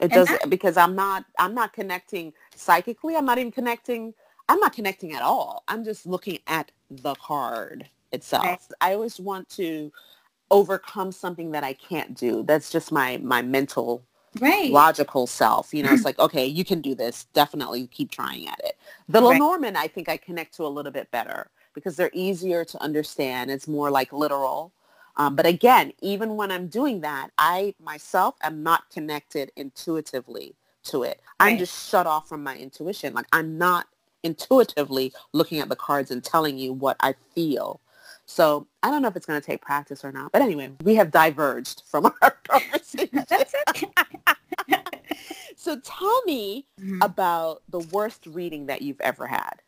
It 0.00 0.12
doesn't 0.12 0.40
that, 0.40 0.50
because 0.50 0.76
I'm 0.76 0.94
not 0.94 1.24
I'm 1.38 1.54
not 1.54 1.72
connecting 1.72 2.32
psychically. 2.54 3.16
I'm 3.16 3.24
not 3.24 3.38
even 3.38 3.52
connecting. 3.52 4.14
I'm 4.48 4.60
not 4.60 4.72
connecting 4.72 5.14
at 5.14 5.22
all. 5.22 5.64
I'm 5.68 5.84
just 5.84 6.06
looking 6.06 6.38
at 6.46 6.70
the 6.90 7.14
card 7.14 7.88
itself. 8.12 8.44
Right. 8.44 8.60
I 8.80 8.94
always 8.94 9.18
want 9.18 9.48
to 9.50 9.90
overcome 10.50 11.10
something 11.10 11.50
that 11.52 11.64
I 11.64 11.72
can't 11.72 12.14
do. 12.16 12.42
That's 12.42 12.70
just 12.70 12.92
my 12.92 13.18
my 13.18 13.42
mental 13.42 14.04
right. 14.40 14.70
logical 14.70 15.26
self. 15.26 15.74
You 15.74 15.82
know, 15.82 15.92
it's 15.92 16.04
like, 16.10 16.18
okay, 16.18 16.46
you 16.46 16.64
can 16.64 16.80
do 16.80 16.94
this. 16.94 17.24
Definitely 17.32 17.86
keep 17.88 18.10
trying 18.10 18.48
at 18.48 18.60
it. 18.64 18.76
The 19.08 19.20
right. 19.20 19.40
Lenormand, 19.40 19.76
I 19.76 19.88
think 19.88 20.08
I 20.08 20.16
connect 20.16 20.54
to 20.56 20.66
a 20.66 20.68
little 20.68 20.92
bit 20.92 21.10
better 21.10 21.50
because 21.74 21.96
they're 21.96 22.10
easier 22.12 22.64
to 22.64 22.82
understand. 22.82 23.50
It's 23.50 23.66
more 23.68 23.90
like 23.90 24.12
literal. 24.12 24.72
Um, 25.16 25.36
but 25.36 25.46
again, 25.46 25.92
even 26.00 26.36
when 26.36 26.50
I'm 26.50 26.66
doing 26.66 27.00
that, 27.02 27.30
I 27.38 27.74
myself 27.80 28.34
am 28.42 28.62
not 28.62 28.90
connected 28.90 29.52
intuitively 29.56 30.56
to 30.84 31.02
it. 31.02 31.20
Right. 31.40 31.52
I'm 31.52 31.58
just 31.58 31.88
shut 31.90 32.06
off 32.06 32.28
from 32.28 32.42
my 32.42 32.56
intuition. 32.56 33.14
Like 33.14 33.26
I'm 33.32 33.58
not 33.58 33.86
intuitively 34.22 35.12
looking 35.32 35.60
at 35.60 35.68
the 35.68 35.76
cards 35.76 36.10
and 36.10 36.24
telling 36.24 36.58
you 36.58 36.72
what 36.72 36.96
I 37.00 37.14
feel. 37.34 37.80
So 38.26 38.66
I 38.82 38.90
don't 38.90 39.02
know 39.02 39.08
if 39.08 39.16
it's 39.16 39.26
going 39.26 39.40
to 39.40 39.46
take 39.46 39.60
practice 39.60 40.04
or 40.04 40.10
not. 40.10 40.32
But 40.32 40.42
anyway, 40.42 40.72
we 40.82 40.94
have 40.96 41.10
diverged 41.10 41.82
from 41.86 42.06
our 42.22 42.36
conversation. 42.48 43.24
so 45.56 45.78
tell 45.80 46.22
me 46.24 46.66
mm-hmm. 46.80 47.02
about 47.02 47.62
the 47.68 47.80
worst 47.80 48.26
reading 48.26 48.66
that 48.66 48.82
you've 48.82 49.00
ever 49.00 49.26
had. 49.26 49.60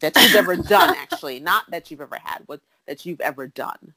That 0.00 0.14
you've 0.16 0.34
ever 0.34 0.56
done, 0.56 0.94
actually. 0.98 1.40
Not 1.40 1.70
that 1.70 1.90
you've 1.90 2.02
ever 2.02 2.18
had, 2.22 2.46
but 2.46 2.60
that 2.86 3.06
you've 3.06 3.20
ever 3.20 3.46
done. 3.46 3.94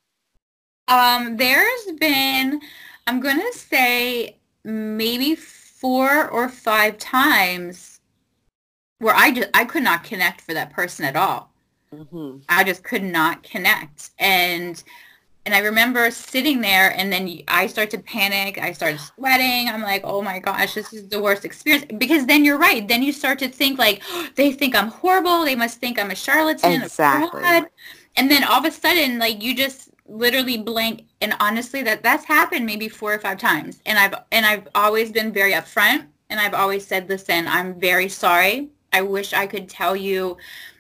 Um, 0.90 1.38
there's 1.38 1.86
been, 2.00 2.60
I'm 3.08 3.20
going 3.20 3.40
to 3.40 3.58
say 3.58 4.38
maybe 4.64 5.36
four 5.36 6.28
or 6.30 6.50
five 6.50 6.98
times 6.98 8.02
where 8.98 9.16
I 9.16 9.32
just, 9.32 9.50
I 9.54 9.66
could 9.66 9.84
not 9.84 10.04
connect 10.04 10.42
for 10.42 10.54
that 10.54 10.74
person 10.74 11.06
at 11.06 11.16
all. 11.16 11.54
Mm-hmm. 11.94 12.40
I 12.50 12.64
just 12.64 12.84
could 12.84 13.04
not 13.04 13.44
connect. 13.44 14.10
And, 14.20 14.84
and 15.46 15.56
I 15.56 15.60
remember 15.60 16.10
sitting 16.12 16.60
there 16.60 16.90
and 16.98 17.14
then 17.14 17.40
I 17.48 17.68
start 17.68 17.92
to 17.92 18.00
panic. 18.00 18.58
I 18.58 18.74
started 18.74 19.00
sweating. 19.16 19.70
I'm 19.70 19.84
like, 19.84 20.02
oh 20.04 20.24
my 20.24 20.40
gosh, 20.40 20.74
this 20.74 20.92
is 20.92 21.08
the 21.08 21.22
worst 21.22 21.46
experience. 21.46 21.86
Because 21.98 22.26
then 22.26 22.44
you're 22.44 22.58
right. 22.58 22.88
Then 22.88 23.04
you 23.04 23.14
start 23.14 23.38
to 23.40 23.48
think 23.48 23.78
like, 23.78 24.02
oh, 24.10 24.28
they 24.36 24.52
think 24.52 24.76
I'm 24.76 24.90
horrible. 24.90 25.46
They 25.46 25.56
must 25.56 25.80
think 25.80 26.00
I'm 26.00 26.10
a 26.10 26.16
charlatan. 26.16 26.82
Exactly. 26.82 27.44
A 27.44 27.68
and 28.16 28.30
then 28.30 28.44
all 28.44 28.60
of 28.60 28.66
a 28.66 28.72
sudden, 28.72 29.18
like 29.18 29.42
you 29.42 29.56
just 29.56 29.89
literally 30.10 30.58
blank 30.58 31.06
and 31.22 31.34
honestly 31.40 31.84
that 31.84 32.04
that's 32.04 32.26
happened 32.26 32.66
maybe 32.66 32.90
four 32.90 33.14
or 33.14 33.20
five 33.20 33.38
times. 33.38 33.82
And 33.86 33.98
i've 33.98 34.16
and 34.32 34.46
i've 34.46 34.68
always 34.76 35.12
been 35.12 35.32
very 35.32 35.54
upfront 35.54 36.06
and 36.30 36.40
i've 36.40 36.54
always 36.54 36.86
said 36.86 37.10
listen 37.10 37.48
i'm 37.48 37.80
very 37.80 38.10
sorry. 38.10 38.70
I 38.92 39.02
wish 39.04 39.34
i 39.34 39.46
could 39.46 39.70
tell 39.70 39.96
you 39.96 40.38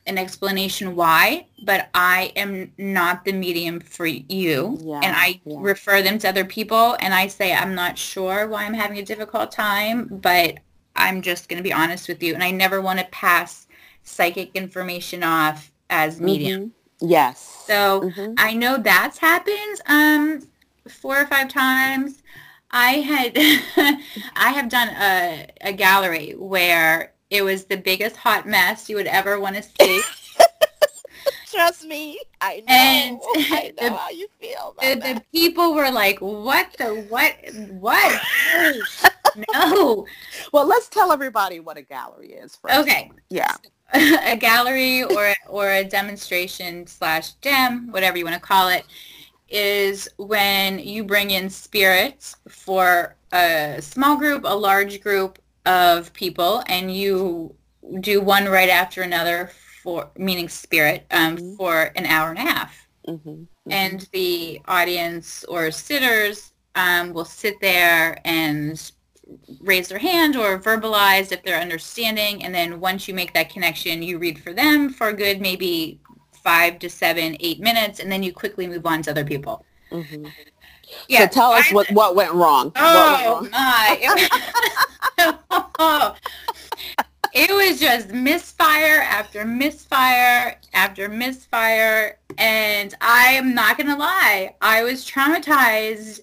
an 0.08 0.18
explanation 0.18 0.96
why 0.96 1.46
but 1.64 1.90
i 1.94 2.32
am 2.36 2.72
not 2.78 3.24
the 3.24 3.34
medium 3.34 3.80
for 3.80 4.08
you. 4.08 4.78
Yeah, 4.82 5.02
and 5.04 5.16
i 5.16 5.40
yeah. 5.46 5.58
refer 5.60 6.02
them 6.02 6.18
to 6.20 6.30
other 6.30 6.46
people 6.46 6.98
and 7.00 7.14
i 7.14 7.28
say 7.28 7.54
i'm 7.54 7.76
not 7.76 7.98
sure 7.98 8.48
why 8.48 8.66
i'm 8.66 8.74
having 8.74 8.98
a 8.98 9.06
difficult 9.06 9.52
time 9.52 10.08
but 10.08 10.58
i'm 10.96 11.22
just 11.22 11.50
going 11.50 11.58
to 11.58 11.64
be 11.64 11.74
honest 11.74 12.08
with 12.08 12.24
you 12.24 12.34
and 12.34 12.44
i 12.44 12.50
never 12.50 12.82
want 12.82 13.00
to 13.00 13.06
pass 13.12 13.68
psychic 14.04 14.56
information 14.56 15.24
off 15.24 15.72
as 15.90 16.20
medium. 16.20 16.62
Mm-hmm. 16.62 17.08
Yes. 17.08 17.59
So 17.70 18.02
mm-hmm. 18.02 18.34
I 18.40 18.56
know 18.56 18.78
that's 18.78 19.20
happened 19.20 19.80
um, 19.86 20.48
four 20.88 21.22
or 21.22 21.28
five 21.28 21.50
times. 21.50 22.24
I 22.72 22.94
had 22.94 23.34
I 24.36 24.52
have 24.52 24.70
done 24.70 24.90
a, 24.90 25.48
a 25.62 25.74
gallery 25.74 26.32
where 26.32 27.14
it 27.30 27.44
was 27.44 27.66
the 27.66 27.78
biggest 27.78 28.16
hot 28.16 28.48
mess 28.48 28.90
you 28.90 28.96
would 28.96 29.06
ever 29.06 29.40
want 29.40 29.56
to 29.58 29.62
see. 29.80 30.02
Trust 31.52 31.86
me, 31.86 32.20
I 32.42 32.58
know. 32.58 32.66
And 32.70 33.20
I 33.36 33.74
know 33.82 33.90
the, 33.90 33.96
how 33.96 34.10
you 34.10 34.28
feel. 34.42 34.76
The, 34.82 34.96
the, 34.96 35.24
people 35.32 35.76
were 35.76 35.92
like, 35.92 36.18
"What 36.22 36.74
the 36.80 37.06
what? 37.08 37.36
What? 37.70 38.22
no." 39.54 40.08
Well, 40.52 40.66
let's 40.66 40.90
tell 40.90 41.12
everybody 41.12 41.60
what 41.60 41.78
a 41.78 41.84
gallery 41.84 42.32
is. 42.34 42.56
First. 42.56 42.80
Okay. 42.80 43.12
Yeah. 43.30 43.54
a 43.94 44.36
gallery 44.38 45.04
or 45.04 45.34
or 45.48 45.72
a 45.72 45.84
demonstration 45.84 46.86
slash 46.88 47.34
gem, 47.42 47.92
whatever 47.92 48.18
you 48.18 48.26
want 48.26 48.36
to 48.36 48.42
call 48.42 48.70
it, 48.70 48.86
is 49.50 50.08
when 50.18 50.80
you 50.80 51.04
bring 51.04 51.32
in 51.32 51.50
spirits 51.50 52.36
for 52.48 53.16
a 53.32 53.78
small 53.82 54.18
group, 54.18 54.44
a 54.46 54.56
large 54.56 55.02
group 55.02 55.40
of 55.66 56.14
people, 56.14 56.64
and 56.68 56.94
you 56.96 57.56
do 58.02 58.22
one 58.22 58.46
right 58.46 58.70
after 58.70 59.02
another 59.02 59.52
for 59.84 60.10
meaning 60.18 60.50
spirit 60.50 61.06
um, 61.12 61.38
mm-hmm. 61.38 61.56
for 61.56 61.92
an 61.96 62.06
hour 62.06 62.30
and 62.30 62.38
a 62.38 62.42
half. 62.42 62.88
Mm-hmm. 63.08 63.30
Mm-hmm. 63.30 63.72
And 63.72 64.08
the 64.12 64.62
audience 64.68 65.44
or 65.46 65.72
sitters 65.72 66.54
um, 66.76 67.14
will 67.14 67.26
sit 67.26 67.60
there 67.62 68.20
and 68.26 68.92
raise 69.62 69.88
their 69.88 70.00
hand 70.00 70.36
or 70.36 70.60
verbalize 70.60 71.32
if 71.32 71.44
they're 71.44 71.60
understanding. 71.60 72.44
And 72.44 72.54
then 72.54 72.80
once 72.80 73.08
you 73.08 73.14
make 73.14 73.34
that 73.34 73.50
connection, 73.50 74.04
you 74.04 74.18
read 74.18 74.40
for 74.40 74.54
them 74.54 74.90
for 74.90 75.10
a 75.10 75.14
good 75.14 75.42
maybe 75.42 76.00
five 76.32 76.80
to 76.80 76.90
seven, 76.90 77.38
eight 77.40 77.60
minutes, 77.60 78.00
and 78.00 78.12
then 78.12 78.24
you 78.24 78.34
quickly 78.34 78.68
move 78.68 78.86
on 78.86 79.02
to 79.04 79.12
other 79.12 79.26
people. 79.26 79.66
Mm-hmm. 79.92 80.26
Yeah, 81.08 81.22
so 81.22 81.28
tell 81.28 81.52
us 81.52 81.70
I, 81.70 81.74
what, 81.74 81.92
what 81.92 82.16
went 82.16 82.34
wrong. 82.34 82.72
Oh 82.76 83.42
went 83.42 83.54
wrong? 83.54 83.62
my! 85.20 86.16
It 87.32 87.52
was, 87.52 87.80
just 87.80 88.10
misfire 88.10 89.02
after 89.02 89.46
misfire 89.46 90.60
after 90.74 91.08
misfire, 91.08 92.18
and 92.40 92.96
I 93.02 93.34
am 93.34 93.54
not 93.54 93.78
gonna 93.78 93.98
lie, 93.98 94.56
I 94.62 94.84
was 94.84 95.06
traumatized 95.06 96.22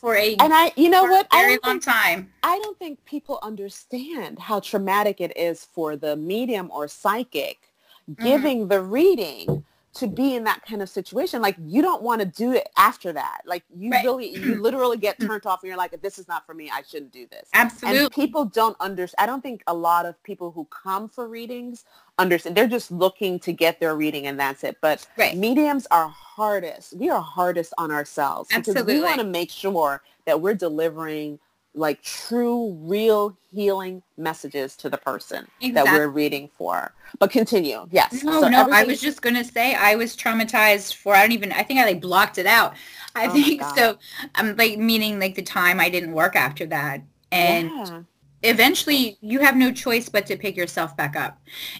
for 0.00 0.16
a 0.16 0.36
and 0.36 0.52
I, 0.52 0.72
you 0.76 0.88
know 0.90 1.04
what, 1.04 1.26
very 1.30 1.58
long 1.64 1.80
think, 1.80 1.84
time. 1.84 2.32
I 2.42 2.58
don't 2.58 2.78
think 2.78 3.04
people 3.04 3.38
understand 3.42 4.38
how 4.38 4.60
traumatic 4.60 5.20
it 5.20 5.36
is 5.36 5.64
for 5.64 5.96
the 5.96 6.16
medium 6.16 6.70
or 6.72 6.88
psychic 6.88 7.72
mm-hmm. 8.10 8.22
giving 8.24 8.58
mm-hmm. 8.60 8.68
the 8.68 8.80
reading 8.82 9.64
to 9.96 10.06
be 10.06 10.34
in 10.34 10.44
that 10.44 10.60
kind 10.66 10.82
of 10.82 10.88
situation. 10.88 11.40
Like 11.40 11.56
you 11.58 11.80
don't 11.80 12.02
want 12.02 12.20
to 12.20 12.26
do 12.26 12.52
it 12.52 12.68
after 12.76 13.12
that. 13.14 13.40
Like 13.46 13.64
you 13.74 13.90
right. 13.90 14.04
really, 14.04 14.28
you 14.28 14.54
literally 14.62 14.98
get 14.98 15.18
turned 15.18 15.46
off 15.46 15.62
and 15.62 15.68
you're 15.68 15.78
like, 15.78 16.00
this 16.02 16.18
is 16.18 16.28
not 16.28 16.44
for 16.44 16.54
me. 16.54 16.70
I 16.72 16.82
shouldn't 16.82 17.12
do 17.12 17.26
this. 17.30 17.48
Absolutely. 17.54 18.00
And 18.00 18.10
people 18.10 18.44
don't 18.44 18.76
understand. 18.78 19.24
I 19.24 19.26
don't 19.26 19.40
think 19.40 19.62
a 19.66 19.74
lot 19.74 20.04
of 20.04 20.22
people 20.22 20.50
who 20.50 20.66
come 20.66 21.08
for 21.08 21.28
readings 21.28 21.84
understand. 22.18 22.56
They're 22.56 22.68
just 22.68 22.90
looking 22.90 23.38
to 23.40 23.52
get 23.52 23.80
their 23.80 23.96
reading 23.96 24.26
and 24.26 24.38
that's 24.38 24.64
it. 24.64 24.78
But 24.80 25.06
right. 25.16 25.36
mediums 25.36 25.86
are 25.90 26.08
hardest. 26.08 26.96
We 26.96 27.10
are 27.10 27.20
hardest 27.20 27.74
on 27.78 27.90
ourselves 27.90 28.50
Absolutely. 28.52 28.82
because 28.82 29.00
we 29.00 29.04
want 29.04 29.20
to 29.20 29.26
make 29.26 29.50
sure 29.50 30.02
that 30.24 30.40
we're 30.40 30.54
delivering 30.54 31.38
like 31.74 32.02
true, 32.02 32.72
real 32.80 33.36
healing 33.52 34.02
messages 34.16 34.76
to 34.76 34.88
the 34.88 34.96
person 34.96 35.46
exactly. 35.60 35.72
that 35.72 35.98
we're 35.98 36.08
reading 36.08 36.48
for. 36.56 36.92
But 37.18 37.30
continue. 37.30 37.86
Yes. 37.90 38.24
No, 38.24 38.40
so 38.40 38.48
no, 38.48 38.60
everything... 38.60 38.74
I 38.74 38.84
was 38.84 39.00
just 39.00 39.20
going 39.20 39.36
to 39.36 39.44
say 39.44 39.74
I 39.74 39.94
was 39.94 40.16
traumatized 40.16 40.94
for, 40.94 41.14
I 41.14 41.20
don't 41.20 41.32
even, 41.32 41.52
I 41.52 41.62
think 41.62 41.78
I 41.78 41.84
like 41.84 42.00
blocked 42.00 42.38
it 42.38 42.46
out. 42.46 42.74
I 43.14 43.26
oh 43.26 43.32
think 43.32 43.62
so. 43.76 43.98
I'm 44.34 44.50
um, 44.50 44.56
like 44.56 44.78
meaning 44.78 45.20
like 45.20 45.34
the 45.34 45.42
time 45.42 45.78
I 45.78 45.90
didn't 45.90 46.12
work 46.12 46.34
after 46.34 46.64
that. 46.66 47.02
And 47.30 47.70
yeah. 47.70 48.02
Eventually 48.48 49.18
you 49.20 49.40
have 49.40 49.56
no 49.56 49.72
choice 49.72 50.08
but 50.08 50.26
to 50.26 50.36
pick 50.36 50.56
yourself 50.56 50.96
back 50.96 51.16
up. 51.16 51.38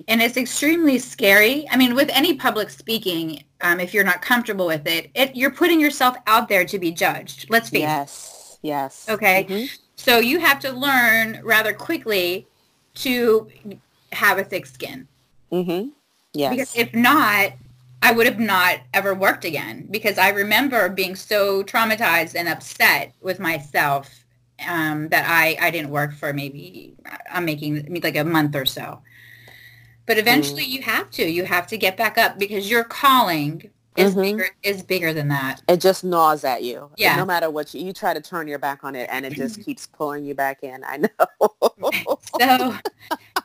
And 0.09 0.21
it's 0.21 0.37
extremely 0.37 0.99
scary. 0.99 1.67
I 1.71 1.77
mean, 1.77 1.95
with 1.95 2.11
any 2.13 2.35
public 2.35 2.71
speaking, 2.71 3.45
um, 3.61 3.81
if 3.81 3.95
you're 3.95 4.05
not 4.05 4.23
comfortable 4.23 4.67
with 4.67 4.87
it, 4.87 5.11
it, 5.15 5.35
you're 5.35 5.51
putting 5.51 5.81
yourself 5.81 6.17
out 6.27 6.49
there 6.49 6.65
to 6.65 6.79
be 6.79 6.91
judged. 6.91 7.49
Let's 7.51 7.71
face 7.71 7.81
yes. 7.81 8.59
it. 8.63 8.67
Yes. 8.67 9.07
Yes. 9.07 9.09
Okay. 9.09 9.45
Mm-hmm. 9.49 9.67
So 9.97 10.19
you 10.19 10.41
have 10.41 10.61
to 10.61 10.73
learn 10.73 11.41
rather 11.43 11.73
quickly 11.73 12.47
to 12.97 13.49
have 14.13 14.39
a 14.39 14.45
thick 14.45 14.67
skin. 14.67 15.09
Mm-hmm. 15.53 15.91
Yes. 16.33 16.51
Because 16.51 16.77
if 16.77 16.95
not, 16.95 17.53
I 18.03 18.13
would 18.13 18.27
have 18.27 18.39
not 18.39 18.81
ever 18.93 19.15
worked 19.15 19.45
again 19.45 19.89
because 19.91 20.19
I 20.19 20.29
remember 20.29 20.89
being 20.89 21.17
so 21.17 21.63
traumatized 21.63 22.35
and 22.35 22.49
upset 22.49 23.15
with 23.21 23.41
myself 23.41 24.26
um, 24.67 25.09
that 25.09 25.27
I, 25.29 25.57
I 25.61 25.71
didn't 25.71 25.91
work 25.91 26.15
for 26.15 26.33
maybe 26.33 26.95
I'm 27.31 27.45
making 27.45 28.01
like 28.03 28.17
a 28.17 28.25
month 28.25 28.55
or 28.55 28.67
so. 28.67 29.03
But 30.07 30.19
eventually 30.19 30.65
mm. 30.65 30.69
you 30.69 30.83
have 30.83 31.11
to. 31.13 31.29
You 31.29 31.45
have 31.45 31.67
to 31.69 31.77
get 31.77 31.97
back 31.97 32.17
up 32.17 32.39
because 32.39 32.71
your 32.71 32.85
calling 32.85 33.71
is 33.97 34.13
mm-hmm. 34.13 34.23
bigger 34.23 34.49
is 34.63 34.83
bigger 34.83 35.13
than 35.13 35.29
that. 35.29 35.63
It 35.69 35.81
just 35.81 36.05
gnaws 36.05 36.45
at 36.45 36.63
you. 36.63 36.91
Yeah. 36.97 37.17
no 37.17 37.25
matter 37.25 37.51
what 37.51 37.75
you, 37.75 37.85
you 37.85 37.93
try 37.93 38.15
to 38.15 38.21
turn 38.21 38.47
your 38.47 38.59
back 38.59 38.85
on 38.85 38.95
it 38.95 39.09
and 39.11 39.27
it 39.27 39.33
just 39.33 39.63
keeps 39.65 39.87
pulling 39.87 40.25
you 40.25 40.35
back 40.35 40.63
in. 40.63 40.85
I 40.85 40.99
know. 40.99 41.09
so 42.41 42.75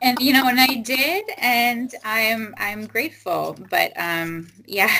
and 0.01 0.19
you 0.19 0.33
know, 0.33 0.47
and 0.47 0.59
I 0.59 0.75
did 0.75 1.25
and 1.37 1.93
I'm 2.03 2.53
I'm 2.57 2.85
grateful. 2.85 3.57
But 3.69 3.93
um 3.97 4.49
yeah. 4.65 4.91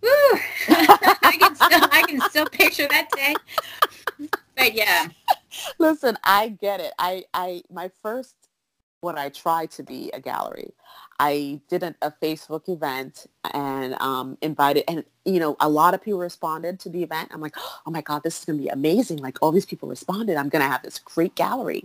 Woo! 0.00 0.08
I 0.68 1.36
can 1.40 1.54
still 1.56 1.88
I 1.90 2.04
can 2.06 2.20
still 2.28 2.46
picture 2.46 2.86
that 2.88 3.08
day. 3.16 3.34
But 4.58 4.74
yeah. 4.74 5.08
Listen, 5.78 6.18
I 6.24 6.48
get 6.48 6.80
it. 6.80 6.92
I 6.98 7.24
I 7.32 7.62
my 7.70 7.90
first 8.02 8.34
when 9.00 9.16
I 9.16 9.28
tried 9.28 9.70
to 9.72 9.82
be 9.82 10.10
a 10.12 10.20
gallery. 10.20 10.72
I 11.20 11.60
did 11.68 11.82
a, 11.82 11.94
a 12.02 12.12
Facebook 12.22 12.68
event 12.68 13.26
and 13.52 13.94
um, 13.94 14.38
invited, 14.40 14.84
and 14.88 15.04
you 15.24 15.40
know, 15.40 15.56
a 15.60 15.68
lot 15.68 15.94
of 15.94 16.02
people 16.02 16.20
responded 16.20 16.78
to 16.80 16.88
the 16.88 17.02
event. 17.02 17.30
I'm 17.32 17.40
like, 17.40 17.56
oh 17.86 17.90
my 17.90 18.02
God, 18.02 18.22
this 18.22 18.38
is 18.40 18.44
going 18.44 18.58
to 18.58 18.62
be 18.62 18.68
amazing. 18.68 19.18
Like 19.18 19.38
all 19.40 19.52
these 19.52 19.66
people 19.66 19.88
responded. 19.88 20.36
I'm 20.36 20.48
going 20.48 20.62
to 20.62 20.70
have 20.70 20.82
this 20.82 20.98
great 20.98 21.34
gallery. 21.34 21.84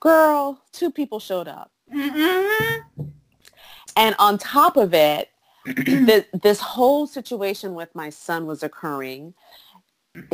Girl, 0.00 0.62
two 0.72 0.90
people 0.90 1.20
showed 1.20 1.46
up. 1.46 1.70
Mm-hmm. 1.92 3.04
And 3.96 4.16
on 4.18 4.38
top 4.38 4.76
of 4.76 4.94
it, 4.94 5.28
this, 5.66 6.24
this 6.42 6.60
whole 6.60 7.06
situation 7.06 7.74
with 7.74 7.94
my 7.94 8.08
son 8.08 8.46
was 8.46 8.62
occurring. 8.62 9.34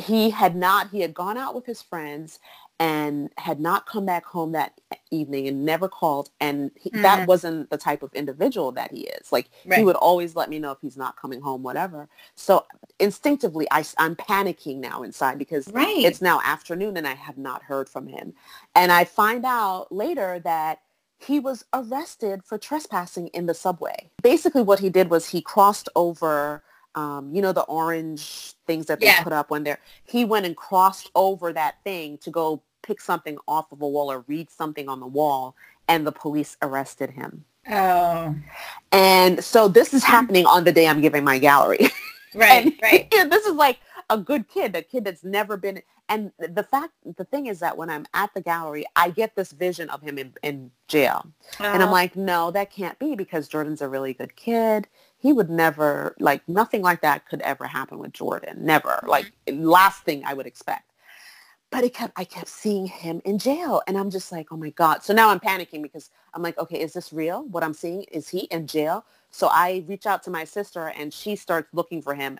He 0.01 0.31
had 0.31 0.57
not, 0.57 0.91
he 0.91 1.01
had 1.01 1.13
gone 1.13 1.37
out 1.37 1.55
with 1.55 1.67
his 1.67 1.83
friends 1.83 2.39
and 2.79 3.31
had 3.39 3.59
not 3.59 3.87
come 3.87 4.05
back 4.05 4.25
home 4.27 4.53
that 4.53 4.79
evening 5.11 5.49
and 5.49 5.65
never 5.65 5.89
called 5.89 6.31
and 6.41 6.71
he, 6.79 6.91
mm. 6.91 7.01
that 7.03 7.27
wasn't 7.27 7.71
the 7.71 7.79
type 7.79 8.03
of 8.03 8.13
individual 8.13 8.71
that 8.73 8.91
he 8.93 9.03
is 9.03 9.33
like 9.33 9.49
right. 9.65 9.79
he 9.79 9.85
would 9.85 9.97
always 9.97 10.37
let 10.37 10.51
me 10.51 10.59
know 10.59 10.73
if 10.73 10.79
he's 10.83 10.97
not 10.97 11.17
coming 11.17 11.41
home 11.41 11.63
whatever 11.63 12.09
so 12.35 12.67
instinctively 12.99 13.67
I, 13.71 13.85
i'm 13.99 14.15
panicking 14.15 14.79
now 14.79 15.03
inside 15.03 15.39
because 15.39 15.69
right. 15.69 15.99
it's 15.99 16.21
now 16.21 16.41
afternoon 16.45 16.97
and 16.97 17.07
i 17.07 17.15
have 17.15 17.39
not 17.39 17.63
heard 17.63 17.89
from 17.89 18.07
him 18.09 18.35
and 18.75 18.93
i 18.93 19.05
find 19.05 19.45
out 19.47 19.91
later 19.91 20.39
that 20.41 20.81
he 21.19 21.41
was 21.41 21.65
arrested 21.73 22.43
for 22.45 22.59
trespassing 22.59 23.29
in 23.29 23.47
the 23.47 23.55
subway 23.55 24.11
basically 24.23 24.63
what 24.63 24.81
he 24.81 24.91
did 24.91 25.09
was 25.09 25.29
he 25.29 25.41
crossed 25.41 25.89
over 25.97 26.63
um, 26.97 27.31
you 27.33 27.43
know, 27.43 27.53
the 27.53 27.63
orange 27.63 28.55
things 28.67 28.87
that 28.87 29.01
they 29.01 29.07
yeah. 29.07 29.23
put 29.23 29.33
up 29.33 29.51
when 29.51 29.63
they're, 29.63 29.79
he 30.05 30.25
went 30.25 30.47
and 30.47 30.57
crossed 30.57 31.11
over 31.15 31.53
that 31.53 31.77
thing 31.85 32.19
to 32.19 32.31
go 32.31 32.63
pick 32.83 33.01
something 33.01 33.37
off 33.47 33.71
of 33.71 33.83
a 33.83 33.89
wall 33.89 34.11
or 34.11 34.25
read 34.27 34.51
something 34.51 34.89
on 34.89 34.99
the 34.99 35.07
wall 35.07 35.55
and 35.89 36.07
the 36.07 36.13
police 36.13 36.57
arrested 36.63 37.11
him. 37.11 37.45
Oh. 37.69 38.35
And 38.93 39.45
so 39.45 39.69
this 39.69 39.93
is 39.93 40.03
happening 40.03 40.47
on 40.47 40.65
the 40.65 40.73
day 40.73 40.89
I'm 40.89 41.01
giving 41.01 41.23
my 41.23 41.39
gallery. 41.39 41.89
Right, 42.35 42.79
right. 42.83 43.11
this 43.31 43.47
is 43.47 43.55
like 43.55 43.79
a 44.11 44.19
good 44.19 44.47
kid, 44.47 44.77
a 44.77 44.83
kid 44.83 45.05
that's 45.05 45.25
never 45.25 45.57
been, 45.57 45.81
and 46.11 46.33
the 46.39 46.63
fact, 46.63 46.93
the 47.17 47.25
thing 47.25 47.47
is 47.47 47.61
that 47.61 47.79
when 47.79 47.89
I'm 47.89 48.05
at 48.13 48.35
the 48.35 48.43
gallery, 48.43 48.85
I 48.95 49.09
get 49.09 49.35
this 49.35 49.53
vision 49.53 49.89
of 49.89 50.03
him 50.03 50.19
in, 50.19 50.35
in 50.43 50.71
jail. 50.87 51.27
And 51.59 51.83
I'm 51.83 51.83
uh-huh. 51.85 51.93
like, 51.93 52.15
no, 52.15 52.51
that 52.51 52.71
can't 52.71 52.99
be 52.99 53.15
because 53.15 53.49
Jordan's 53.49 53.81
a 53.81 53.89
really 53.89 54.13
good 54.13 54.37
kid 54.37 54.87
he 55.19 55.33
would 55.33 55.51
never 55.51 56.15
like 56.19 56.47
nothing 56.49 56.83
like 56.83 57.01
that 57.01 57.29
could 57.29 57.41
ever 57.43 57.67
happen 57.67 57.99
with 57.99 58.13
Jordan. 58.13 58.65
Never. 58.65 59.01
Mm-hmm. 59.03 59.09
Like 59.09 59.33
last 59.49 60.05
thing 60.05 60.25
I 60.25 60.35
would 60.35 60.47
expect. 60.47 60.93
But 61.71 61.85
it 61.85 61.95
kept 61.95 62.13
I 62.17 62.25
kept 62.25 62.49
seeing 62.49 62.87
him 62.87 63.21
in 63.25 63.39
jail 63.39 63.83
and 63.87 63.99
I'm 63.99 64.11
just 64.11 64.31
like, 64.31 64.53
oh 64.53 64.57
my 64.57 64.71
God. 64.71 65.03
So 65.03 65.13
now 65.13 65.31
I'm 65.31 65.41
panicking 65.41 65.83
because 65.83 66.11
I'm 66.33 66.43
like, 66.43 66.59
okay, 66.59 66.81
is 66.81 66.93
this 66.93 67.13
real? 67.13 67.45
What 67.49 67.65
I'm 67.65 67.75
seeing? 67.75 68.03
Is 68.05 68.29
he 68.29 68.41
in 68.51 68.67
jail? 68.67 69.05
So 69.31 69.49
I 69.51 69.85
reach 69.89 70.07
out 70.07 70.23
to 70.25 70.31
my 70.31 70.45
sister 70.45 70.93
and 70.97 71.13
she 71.13 71.35
starts 71.35 71.69
looking 71.73 72.03
for 72.03 72.15
him 72.15 72.39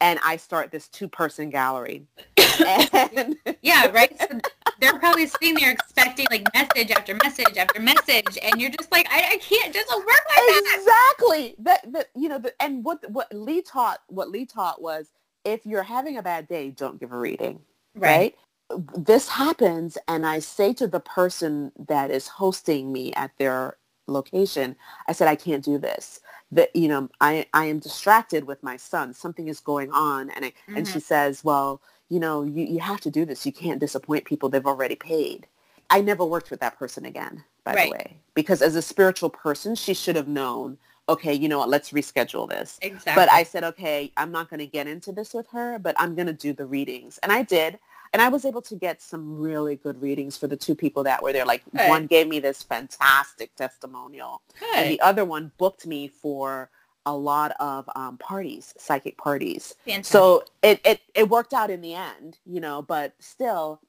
and 0.00 0.20
I 0.24 0.36
start 0.36 0.70
this 0.70 0.88
two 0.88 1.08
person 1.08 1.50
gallery. 1.50 2.06
and 2.66 3.36
yeah, 3.62 3.88
right. 3.88 4.16
So 4.20 4.40
they're 4.80 4.98
probably 4.98 5.26
sitting 5.26 5.54
there 5.54 5.70
expecting 5.70 6.26
like 6.30 6.46
message 6.54 6.90
after 6.90 7.14
message 7.22 7.56
after 7.56 7.80
message, 7.80 8.38
and 8.42 8.60
you're 8.60 8.70
just 8.70 8.90
like, 8.92 9.06
I, 9.10 9.32
I 9.32 9.36
can't, 9.38 9.74
just 9.74 9.88
work 9.88 10.06
like 10.06 10.36
that. 10.36 10.74
Exactly. 10.76 11.54
That, 11.58 11.92
that 11.92 12.06
you 12.14 12.28
know, 12.28 12.38
the, 12.38 12.54
and 12.62 12.84
what 12.84 13.08
what 13.10 13.32
Lee 13.32 13.62
taught, 13.62 14.00
what 14.08 14.30
Lee 14.30 14.46
taught 14.46 14.80
was, 14.80 15.10
if 15.44 15.66
you're 15.66 15.82
having 15.82 16.16
a 16.16 16.22
bad 16.22 16.48
day, 16.48 16.70
don't 16.70 17.00
give 17.00 17.12
a 17.12 17.18
reading. 17.18 17.60
Right. 17.94 18.34
right? 18.70 18.84
This 18.96 19.28
happens, 19.28 19.98
and 20.06 20.26
I 20.26 20.38
say 20.40 20.72
to 20.74 20.86
the 20.86 21.00
person 21.00 21.72
that 21.88 22.10
is 22.10 22.28
hosting 22.28 22.92
me 22.92 23.12
at 23.14 23.30
their 23.38 23.78
location, 24.06 24.76
I 25.08 25.12
said, 25.12 25.26
I 25.26 25.36
can't 25.36 25.64
do 25.64 25.78
this. 25.78 26.20
That 26.52 26.74
you 26.74 26.88
know, 26.88 27.08
I 27.20 27.46
I 27.52 27.66
am 27.66 27.78
distracted 27.78 28.44
with 28.44 28.62
my 28.62 28.76
son. 28.76 29.12
Something 29.12 29.48
is 29.48 29.60
going 29.60 29.90
on, 29.90 30.30
and 30.30 30.44
I 30.44 30.48
mm-hmm. 30.48 30.76
and 30.76 30.88
she 30.88 31.00
says, 31.00 31.42
well 31.42 31.82
you 32.08 32.20
know, 32.20 32.42
you, 32.42 32.64
you 32.64 32.80
have 32.80 33.00
to 33.02 33.10
do 33.10 33.24
this. 33.24 33.44
You 33.44 33.52
can't 33.52 33.80
disappoint 33.80 34.24
people. 34.24 34.48
They've 34.48 34.64
already 34.64 34.96
paid. 34.96 35.46
I 35.90 36.00
never 36.00 36.24
worked 36.24 36.50
with 36.50 36.60
that 36.60 36.78
person 36.78 37.04
again, 37.04 37.44
by 37.64 37.74
right. 37.74 37.84
the 37.86 37.92
way, 37.92 38.16
because 38.34 38.60
as 38.60 38.76
a 38.76 38.82
spiritual 38.82 39.30
person, 39.30 39.74
she 39.74 39.94
should 39.94 40.16
have 40.16 40.28
known, 40.28 40.76
okay, 41.08 41.32
you 41.32 41.48
know 41.48 41.58
what, 41.58 41.70
let's 41.70 41.92
reschedule 41.92 42.48
this. 42.48 42.78
Exactly. 42.82 43.14
But 43.14 43.32
I 43.32 43.42
said, 43.42 43.64
okay, 43.64 44.12
I'm 44.16 44.30
not 44.30 44.50
going 44.50 44.60
to 44.60 44.66
get 44.66 44.86
into 44.86 45.12
this 45.12 45.32
with 45.32 45.48
her, 45.48 45.78
but 45.78 45.94
I'm 45.98 46.14
going 46.14 46.26
to 46.26 46.34
do 46.34 46.52
the 46.52 46.66
readings. 46.66 47.18
And 47.22 47.32
I 47.32 47.42
did. 47.42 47.78
And 48.12 48.22
I 48.22 48.28
was 48.28 48.44
able 48.44 48.62
to 48.62 48.74
get 48.74 49.02
some 49.02 49.38
really 49.38 49.76
good 49.76 50.00
readings 50.00 50.36
for 50.36 50.46
the 50.46 50.56
two 50.56 50.74
people 50.74 51.02
that 51.04 51.22
were 51.22 51.32
there. 51.32 51.44
Like 51.44 51.62
good. 51.76 51.88
one 51.88 52.06
gave 52.06 52.26
me 52.26 52.40
this 52.40 52.62
fantastic 52.62 53.54
testimonial. 53.54 54.40
Good. 54.58 54.76
And 54.76 54.90
the 54.90 55.00
other 55.00 55.24
one 55.24 55.52
booked 55.58 55.86
me 55.86 56.08
for 56.08 56.70
a 57.08 57.16
lot 57.16 57.52
of 57.60 57.88
um, 57.96 58.18
parties, 58.18 58.74
psychic 58.78 59.16
parties. 59.18 59.74
Fantastic. 59.86 60.06
So 60.06 60.44
it, 60.62 60.80
it, 60.84 61.00
it 61.14 61.28
worked 61.30 61.54
out 61.54 61.70
in 61.70 61.80
the 61.80 61.94
end, 61.94 62.38
you 62.46 62.60
know, 62.60 62.82
but 62.82 63.14
still 63.18 63.80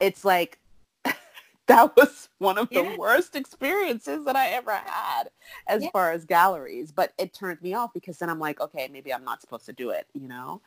it's 0.00 0.24
like 0.24 0.58
that 1.66 1.96
was 1.96 2.28
one 2.38 2.58
of 2.58 2.68
the 2.70 2.82
Yeah. 2.82 2.96
worst 2.96 3.36
experiences 3.36 4.24
that 4.26 4.36
I 4.36 4.50
ever 4.50 4.72
had 4.72 5.30
as 5.66 5.84
Yeah. 5.84 5.90
far 5.92 6.12
as 6.12 6.26
galleries. 6.26 6.92
But 6.92 7.14
it 7.18 7.34
turned 7.34 7.62
me 7.62 7.74
off 7.74 7.92
because 7.94 8.18
then 8.18 8.30
I'm 8.30 8.38
like, 8.40 8.60
okay, 8.60 8.88
maybe 8.92 9.14
I'm 9.14 9.24
not 9.24 9.40
supposed 9.40 9.66
to 9.66 9.72
do 9.72 9.90
it, 9.90 10.06
you 10.14 10.28
know? 10.28 10.60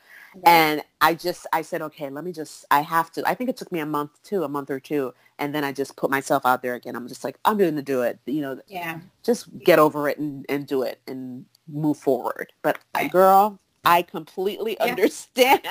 And 0.45 0.83
I 1.01 1.13
just, 1.15 1.47
I 1.53 1.61
said, 1.61 1.81
okay, 1.83 2.09
let 2.09 2.23
me 2.23 2.31
just, 2.33 2.65
I 2.71 2.81
have 2.81 3.11
to. 3.13 3.27
I 3.27 3.35
think 3.35 3.49
it 3.51 3.57
took 3.57 3.71
me 3.71 3.79
a 3.79 3.85
month 3.85 4.23
too, 4.23 4.43
a 4.43 4.49
month 4.49 4.71
or 4.71 4.79
two. 4.79 5.13
And 5.39 5.53
then 5.55 5.63
I 5.63 5.71
just 5.71 5.95
put 5.97 6.09
myself 6.09 6.45
out 6.47 6.63
there 6.63 6.75
again. 6.75 6.95
I'm 6.95 7.07
just 7.07 7.23
like, 7.23 7.37
I'm 7.45 7.57
going 7.57 7.75
to 7.75 7.83
do 7.83 8.01
it. 8.01 8.19
You 8.25 8.41
know, 8.41 8.61
yeah. 8.67 8.99
just 9.23 9.47
get 9.59 9.79
over 9.79 10.09
it 10.09 10.17
and, 10.19 10.45
and 10.49 10.67
do 10.67 10.81
it 10.83 10.99
and 11.07 11.45
move 11.71 11.97
forward. 11.97 12.51
But 12.63 12.79
Right. 12.95 13.11
girl, 13.11 13.59
I 13.85 14.01
completely 14.03 14.77
Yeah. 14.79 14.91
understand. 14.91 15.61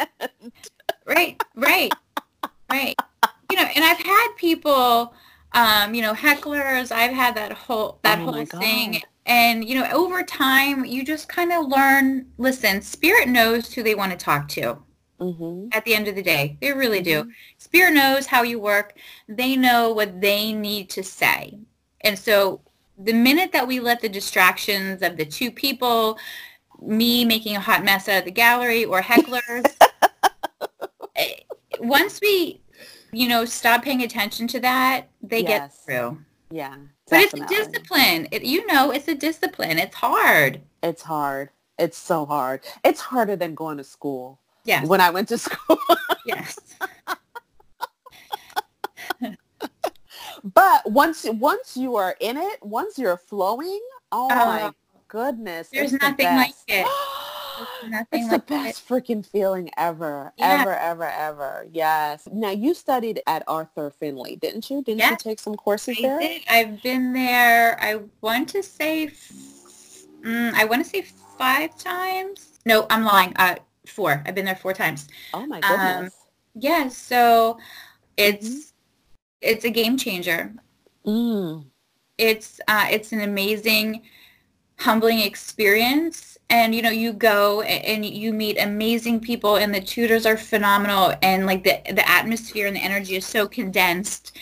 Right, 1.07 1.43
right, 1.57 1.93
right. 2.71 2.97
You 3.51 3.57
know, 3.57 3.65
and 3.75 3.85
I've 3.85 3.99
had 3.99 4.29
people, 4.37 5.13
um, 5.53 5.95
you 5.95 6.03
know, 6.03 6.15
hecklers. 6.15 6.93
I've 6.93 7.13
had 7.13 7.35
that 7.37 7.53
whole 7.53 7.99
that 8.05 8.21
Oh 8.21 8.25
whole 8.27 8.47
thing, 8.47 8.93
God. 8.93 9.03
and 9.27 9.69
you 9.69 9.75
know, 9.75 9.91
over 9.91 10.23
time, 10.23 10.85
you 10.85 11.05
just 11.05 11.29
kind 11.29 11.53
of 11.53 11.67
learn. 11.67 12.27
Listen, 12.39 12.81
spirit 12.83 13.29
knows 13.29 13.73
who 13.73 13.83
they 13.83 13.95
want 13.95 14.13
to 14.13 14.19
talk 14.19 14.49
to. 14.49 14.79
hmm 15.19 15.67
At 15.73 15.85
the 15.85 15.95
end 15.95 16.07
of 16.09 16.15
the 16.15 16.23
day, 16.23 16.59
they 16.61 16.73
really 16.73 17.01
do. 17.03 17.25
Mhm. 17.25 17.31
Spirit 17.59 17.95
knows 17.95 18.27
how 18.27 18.43
you 18.43 18.61
work. 18.61 18.97
They 19.29 19.57
know 19.57 19.93
what 19.93 20.21
they 20.21 20.53
need 20.53 20.91
to 20.91 21.03
say, 21.03 21.59
and 22.03 22.17
so 22.19 22.61
the 23.03 23.13
minute 23.13 23.53
that 23.53 23.67
we 23.67 23.81
let 23.81 24.01
the 24.01 24.09
distractions 24.09 25.03
of 25.03 25.17
the 25.17 25.25
two 25.25 25.51
people, 25.51 26.19
me 26.81 27.25
making 27.25 27.57
a 27.57 27.61
hot 27.61 27.85
mess 27.85 28.09
out 28.09 28.21
of 28.21 28.25
the 28.25 28.31
gallery 28.31 28.85
or 28.85 29.01
hecklers, 29.01 29.65
eh, 31.17 31.35
once 31.81 32.21
we, 32.21 32.61
you 33.13 33.29
know, 33.29 33.45
stop 33.45 33.83
paying 33.83 34.03
attention 34.03 34.47
to 34.49 34.61
that, 34.61 35.09
they 35.23 35.43
get 35.43 35.75
through. 35.75 36.19
Yeah. 36.51 36.77
But 37.09 37.21
it's 37.21 37.35
a 37.35 37.47
discipline. 37.47 38.29
It, 38.31 38.45
you 38.45 38.67
know, 38.67 38.91
it's 38.91 39.09
a 39.09 39.15
discipline. 39.15 39.79
It's 39.79 39.95
hard. 39.95 40.61
It's 40.83 41.03
hard. 41.03 41.51
It's 41.79 41.97
so 41.97 42.27
hard. 42.27 42.61
It's 42.85 43.01
harder 43.01 43.37
than 43.37 43.55
going 43.55 43.79
to 43.79 43.85
school. 43.85 44.39
Yes. 44.65 44.87
When 44.87 45.01
I 45.01 45.11
went 45.11 45.29
to 45.29 45.39
school. 45.47 45.79
Yes. 46.27 46.59
But 50.43 50.91
once 50.91 51.25
once 51.29 51.77
you 51.77 51.97
are 51.97 52.17
in 52.21 52.37
it, 52.37 52.59
once 52.63 52.99
you're 52.99 53.17
flowing, 53.17 53.81
oh 54.13 54.29
my 54.29 54.63
Oh. 54.63 54.75
goodness. 55.09 55.71
There's 55.71 55.93
it's 55.93 56.03
the 56.03 56.09
nothing 56.11 56.35
like 56.37 56.55
it. 56.69 56.87
Nothing 57.89 58.21
It's 58.21 58.29
like 58.29 58.47
the 58.47 58.55
it. 58.55 58.63
best 58.65 58.89
freaking 58.89 59.27
feeling 59.27 59.71
ever, 59.77 60.33
Yeah. 60.37 60.63
ever, 60.63 60.75
ever, 60.75 61.05
ever. 61.05 61.67
Yes. 61.71 62.27
Now 62.33 62.51
you 62.51 62.73
studied 62.75 63.21
at 63.27 63.43
Arthur 63.47 63.91
Findlay, 63.91 64.37
didn't 64.37 64.71
you? 64.71 64.83
Didn't 64.83 65.11
you 65.11 65.17
take 65.17 65.39
some 65.41 65.57
courses 65.57 65.99
I 65.99 66.03
there? 66.03 66.19
did. 66.21 66.43
I've 66.49 66.83
been 66.83 67.13
there. 67.13 67.79
I 67.83 68.01
want 68.23 68.49
to 68.51 68.63
say, 68.63 69.11
mm, 70.25 70.53
I 70.55 70.65
want 70.65 70.83
to 70.85 70.89
say 70.89 71.03
five 71.39 71.77
times. 71.77 72.59
No, 72.65 72.87
I'm 72.91 73.05
lying. 73.05 73.33
Uh, 73.37 73.57
four. 73.87 74.23
I've 74.27 74.35
been 74.35 74.45
there 74.45 74.57
four 74.57 74.73
times. 74.73 75.09
Oh 75.35 75.47
my 75.47 75.61
Um, 75.63 75.79
goodness. 75.79 76.15
Yeah. 76.55 76.89
So 76.89 77.59
it's 78.17 78.49
Mm-hmm. 78.49 78.59
It's 79.41 79.65
a 79.65 79.71
game 79.71 79.97
changer. 79.97 80.53
Mm. 81.07 81.65
It's 82.19 82.61
uh, 82.69 82.87
it's 82.91 83.13
an 83.13 83.21
amazing, 83.21 84.03
humbling 84.79 85.21
experience. 85.21 86.39
And 86.51 86.75
you 86.75 86.83
know, 86.83 86.91
you 86.91 87.13
go 87.13 87.63
and 87.63 88.05
you 88.05 88.33
meet 88.33 88.59
amazing 88.61 89.21
people, 89.21 89.57
and 89.57 89.75
the 89.75 89.81
tutors 89.81 90.27
are 90.27 90.37
phenomenal, 90.37 91.15
and 91.23 91.47
like 91.47 91.65
the 91.65 91.81
the 91.93 92.09
atmosphere 92.09 92.67
and 92.67 92.77
the 92.77 92.81
energy 92.81 93.17
is 93.17 93.27
so 93.27 93.47
condensed. 93.47 94.37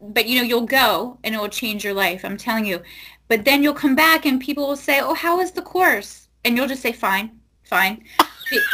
But 0.00 0.26
you 0.26 0.38
know, 0.38 0.44
you'll 0.44 0.66
go 0.66 1.18
and 1.24 1.34
it 1.34 1.40
will 1.40 1.48
change 1.48 1.84
your 1.84 1.94
life. 1.94 2.24
I'm 2.24 2.36
telling 2.36 2.64
you. 2.64 2.82
But 3.26 3.44
then 3.44 3.62
you'll 3.62 3.74
come 3.74 3.94
back 3.94 4.24
and 4.24 4.40
people 4.40 4.66
will 4.66 4.76
say, 4.76 5.00
"Oh, 5.00 5.14
how 5.14 5.36
was 5.36 5.52
the 5.52 5.62
course?" 5.62 6.28
And 6.44 6.56
you'll 6.56 6.68
just 6.68 6.82
say, 6.82 6.92
"Fine, 6.92 7.38
fine," 7.64 8.04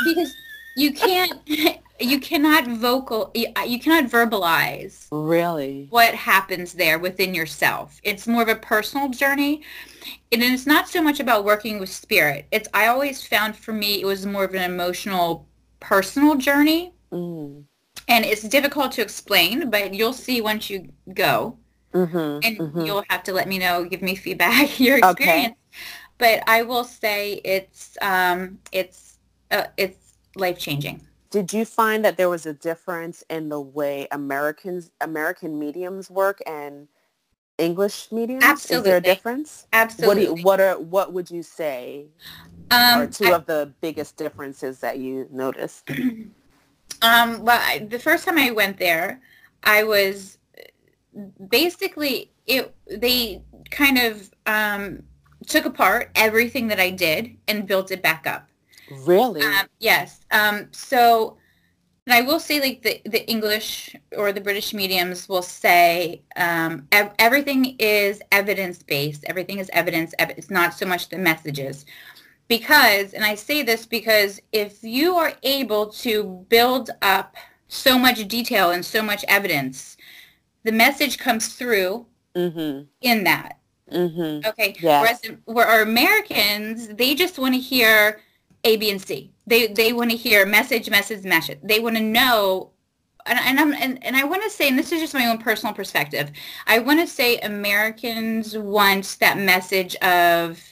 because 0.05 0.33
you 0.77 0.93
can't, 0.93 1.33
you 2.01 2.19
cannot 2.19 2.67
vocal, 2.67 3.31
you 3.35 3.47
you 3.67 3.79
cannot 3.79 4.11
verbalize 4.11 5.07
Really? 5.11 5.87
what 5.91 6.15
happens 6.15 6.73
there 6.73 6.99
within 6.99 7.35
yourself. 7.35 8.01
It's 8.03 8.27
more 8.27 8.43
of 8.43 8.49
a 8.49 8.57
personal 8.57 9.09
journey. 9.09 9.63
And 10.33 10.43
it's 10.43 10.67
not 10.67 10.89
so 10.89 11.01
much 11.03 11.21
about 11.21 11.45
working 11.45 11.79
with 11.79 11.89
spirit. 11.89 12.47
It's 12.51 12.69
I 12.75 12.89
always 12.89 13.27
found 13.27 13.57
for 13.57 13.73
me 13.73 14.01
it 14.01 14.07
was 14.07 14.27
more 14.27 14.45
of 14.45 14.55
an 14.55 14.71
emotional 14.71 15.47
personal 15.81 16.35
journey. 16.37 16.93
Mm. 17.13 17.65
And 18.09 18.25
it's 18.25 18.43
difficult 18.43 18.93
to 18.93 19.03
explain, 19.03 19.71
but 19.71 19.95
you'll 19.95 20.13
see 20.13 20.41
once 20.41 20.69
you 20.69 20.93
go. 21.15 21.59
Mm-hmm. 21.95 22.17
And 22.43 22.59
mm-hmm. 22.59 22.81
you'll 22.81 23.05
have 23.09 23.23
to 23.23 23.33
let 23.33 23.49
me 23.49 23.59
know, 23.59 23.85
give 23.85 24.03
me 24.03 24.17
feedback, 24.17 24.81
your 24.81 24.97
Okay. 24.97 25.11
experience. 25.11 25.57
But 26.19 26.43
I 26.49 26.63
will 26.63 26.85
say 26.85 27.41
it's 27.45 27.97
um 28.03 28.59
it's 28.73 29.19
uh, 29.51 29.67
it's 29.77 30.17
life 30.37 30.59
changing. 30.59 31.01
Did 31.35 31.53
you 31.53 31.65
find 31.65 32.05
that 32.05 32.17
there 32.17 32.29
was 32.29 32.47
a 32.47 32.53
difference 32.53 33.25
in 33.29 33.49
the 33.49 33.61
way 33.61 34.07
Americans 34.13 34.93
American 35.01 35.59
mediums 35.59 36.09
work 36.09 36.41
and 36.47 36.87
English 37.59 38.13
mediums? 38.13 38.71
Is 38.71 38.85
there 38.85 38.99
a 38.99 39.01
difference? 39.01 39.67
Absolutely. 39.73 40.27
What 40.27 40.39
you, 40.39 40.45
what 40.45 40.61
are 40.61 40.79
what 40.79 41.13
would 41.13 41.29
you 41.33 41.43
say 41.43 42.07
um, 42.71 43.01
are 43.01 43.07
two 43.09 43.25
I- 43.25 43.33
of 43.33 43.47
the 43.47 43.73
biggest 43.81 44.17
differences 44.17 44.79
that 44.79 45.01
you 45.01 45.27
noticed? 45.33 45.91
Um, 47.03 47.45
well, 47.45 47.61
I, 47.61 47.81
the 47.81 47.99
first 47.99 48.25
time 48.25 48.39
I 48.39 48.51
went 48.51 48.79
there, 48.79 49.21
I 49.65 49.83
was 49.83 50.39
basically 51.51 52.31
it. 52.47 52.75
They 52.87 53.43
kind 53.71 53.99
of 53.99 54.31
um, 54.47 55.03
took 55.47 55.67
apart 55.67 56.13
everything 56.15 56.69
that 56.69 56.81
I 56.81 56.91
did 56.91 57.37
and 57.47 57.67
built 57.67 57.91
it 57.91 58.01
back 58.01 58.27
up. 58.27 58.49
Really? 58.91 59.43
Um, 59.43 59.67
yes. 59.79 60.21
Um, 60.31 60.69
so, 60.73 61.37
and 62.07 62.15
I 62.15 62.21
will 62.21 62.41
say, 62.41 62.61
like 62.61 62.83
the 62.83 63.01
the 63.05 63.29
English 63.29 63.97
or 64.17 64.33
the 64.33 64.41
British 64.41 64.75
mediums 64.75 65.29
will 65.29 65.43
say 65.43 66.23
um, 66.37 66.87
ev- 66.93 67.13
everything 67.19 67.77
is 67.79 68.21
evidence 68.31 68.83
based. 68.83 69.25
Everything 69.27 69.59
is 69.59 69.71
evidence. 69.73 70.15
ev- 70.19 70.35
It's 70.37 70.51
not 70.51 70.75
so 70.75 70.87
much 70.87 71.09
the 71.09 71.19
messages. 71.19 71.87
Because, 72.47 73.15
and 73.15 73.25
I 73.25 73.37
say 73.37 73.63
this 73.63 73.87
because 73.87 74.39
if 74.53 74.85
you 74.85 75.17
are 75.17 75.33
able 75.43 75.87
to 75.87 76.45
build 76.51 76.91
up 77.01 77.37
so 77.69 77.99
much 77.99 78.29
detail 78.29 78.71
and 78.71 78.85
so 78.85 79.03
much 79.03 79.25
evidence, 79.29 79.97
the 80.63 80.73
message 80.73 81.19
comes 81.19 81.55
through 81.55 82.07
mm-hmm. 82.37 82.83
in 83.01 83.25
that. 83.25 83.59
Mm-hmm. 83.91 84.47
Okay. 84.47 84.75
Yes. 84.81 85.21
Whereas 85.23 85.39
where 85.45 85.67
our 85.67 85.83
Americans, 85.83 86.89
they 86.89 87.15
just 87.15 87.39
want 87.39 87.55
to 87.55 87.61
hear 87.61 88.21
A, 88.65 88.77
B, 88.77 88.91
and 88.91 89.01
C. 89.01 89.33
They 89.47 89.69
they 89.69 89.93
want 89.93 90.11
to 90.11 90.17
hear 90.17 90.47
message, 90.47 90.91
message, 90.91 91.25
message. 91.25 91.59
They 91.63 91.81
want 91.81 91.97
to 91.97 92.03
know. 92.03 92.71
And, 93.27 93.39
and 93.39 93.59
I'm 93.59 93.73
and, 93.75 94.05
and 94.05 94.17
I 94.17 94.25
want 94.25 94.43
to 94.43 94.51
say, 94.51 94.69
and 94.69 94.79
this 94.79 94.93
is 94.93 95.01
just 95.01 95.15
my 95.15 95.27
own 95.27 95.39
personal 95.39 95.75
perspective. 95.75 96.31
I 96.67 96.79
want 96.79 97.01
to 97.01 97.07
say 97.07 97.39
Americans 97.39 98.57
want 98.57 99.17
that 99.21 99.39
message 99.39 99.97
of 99.97 100.63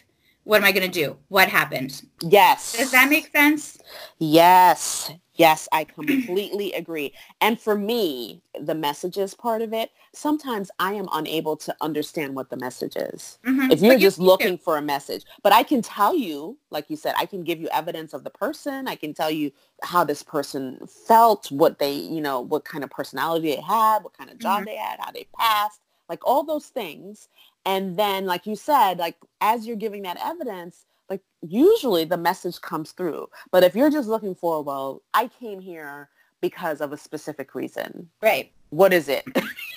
what 0.45 0.59
am 0.59 0.65
I 0.65 0.73
going 0.73 0.91
to 0.91 0.93
do? 0.93 1.17
What 1.29 1.49
happened? 1.49 2.03
Yes. 2.21 2.77
Does 2.77 2.91
that 2.91 3.09
make 3.09 3.31
sense? 3.31 3.79
Yes. 4.19 5.11
Yes, 5.43 5.69
I 5.73 5.83
completely 5.83 6.73
agree. 6.73 7.13
And 7.41 7.61
for 7.61 7.77
me, 7.77 8.43
the 8.61 8.77
messages 8.77 9.35
part 9.35 9.61
of 9.61 9.73
it, 9.73 9.91
sometimes 10.15 10.71
I 10.79 10.93
am 10.93 11.09
unable 11.13 11.57
to 11.57 11.75
understand 11.81 12.37
what 12.37 12.49
the 12.49 12.57
message 12.57 12.95
is. 12.95 13.39
Mhm. 13.45 13.73
If 13.73 13.81
you're 13.81 13.95
But 13.95 14.01
just 14.03 14.21
looking 14.21 14.57
for 14.57 14.77
a 14.77 14.83
message. 14.83 15.25
But 15.43 15.53
I 15.53 15.65
can 15.65 15.83
tell 15.83 16.15
you, 16.15 16.59
like 16.71 16.89
you 16.91 16.97
said, 16.97 17.15
I 17.19 17.27
can 17.27 17.43
give 17.43 17.61
you 17.61 17.69
evidence 17.73 18.15
of 18.15 18.23
the 18.23 18.31
person. 18.31 18.87
I 18.87 18.95
can 18.95 19.15
tell 19.15 19.33
you 19.33 19.51
how 19.83 20.05
this 20.05 20.23
person 20.23 20.79
felt, 20.87 21.51
what 21.51 21.81
they, 21.81 21.95
you 21.95 22.21
know, 22.21 22.41
what 22.41 22.65
kind 22.65 22.85
of 22.85 22.91
personality 22.91 23.57
they 23.57 23.61
had, 23.63 24.05
what 24.05 24.17
kind 24.17 24.31
of 24.31 24.39
job 24.39 24.63
Mhm. 24.63 24.67
they 24.67 24.77
had, 24.77 25.01
how 25.01 25.11
they 25.11 25.27
passed, 25.37 25.81
like 26.09 26.21
all 26.25 26.45
those 26.45 26.67
things. 26.67 27.29
And 27.67 27.97
then, 27.97 28.27
like 28.27 28.47
you 28.47 28.55
said, 28.55 28.99
like 28.99 29.17
as 29.41 29.67
you're 29.67 29.83
giving 29.87 30.03
that 30.03 30.19
evidence, 30.25 30.87
like 31.13 31.23
usually 31.43 32.05
the 32.07 32.17
message 32.17 32.59
comes 32.63 32.93
through. 32.93 33.27
But 33.51 33.65
if 33.65 33.77
you're 33.77 33.91
just 33.91 34.09
looking 34.09 34.35
for, 34.35 34.63
well, 34.63 35.03
I 35.13 35.29
came 35.29 35.61
here 35.61 36.09
because 36.41 36.81
of 36.81 36.93
a 36.93 36.97
specific 36.97 37.55
reason. 37.55 38.09
right. 38.23 38.51
What 38.71 38.95
is 38.95 39.11
it? 39.11 39.25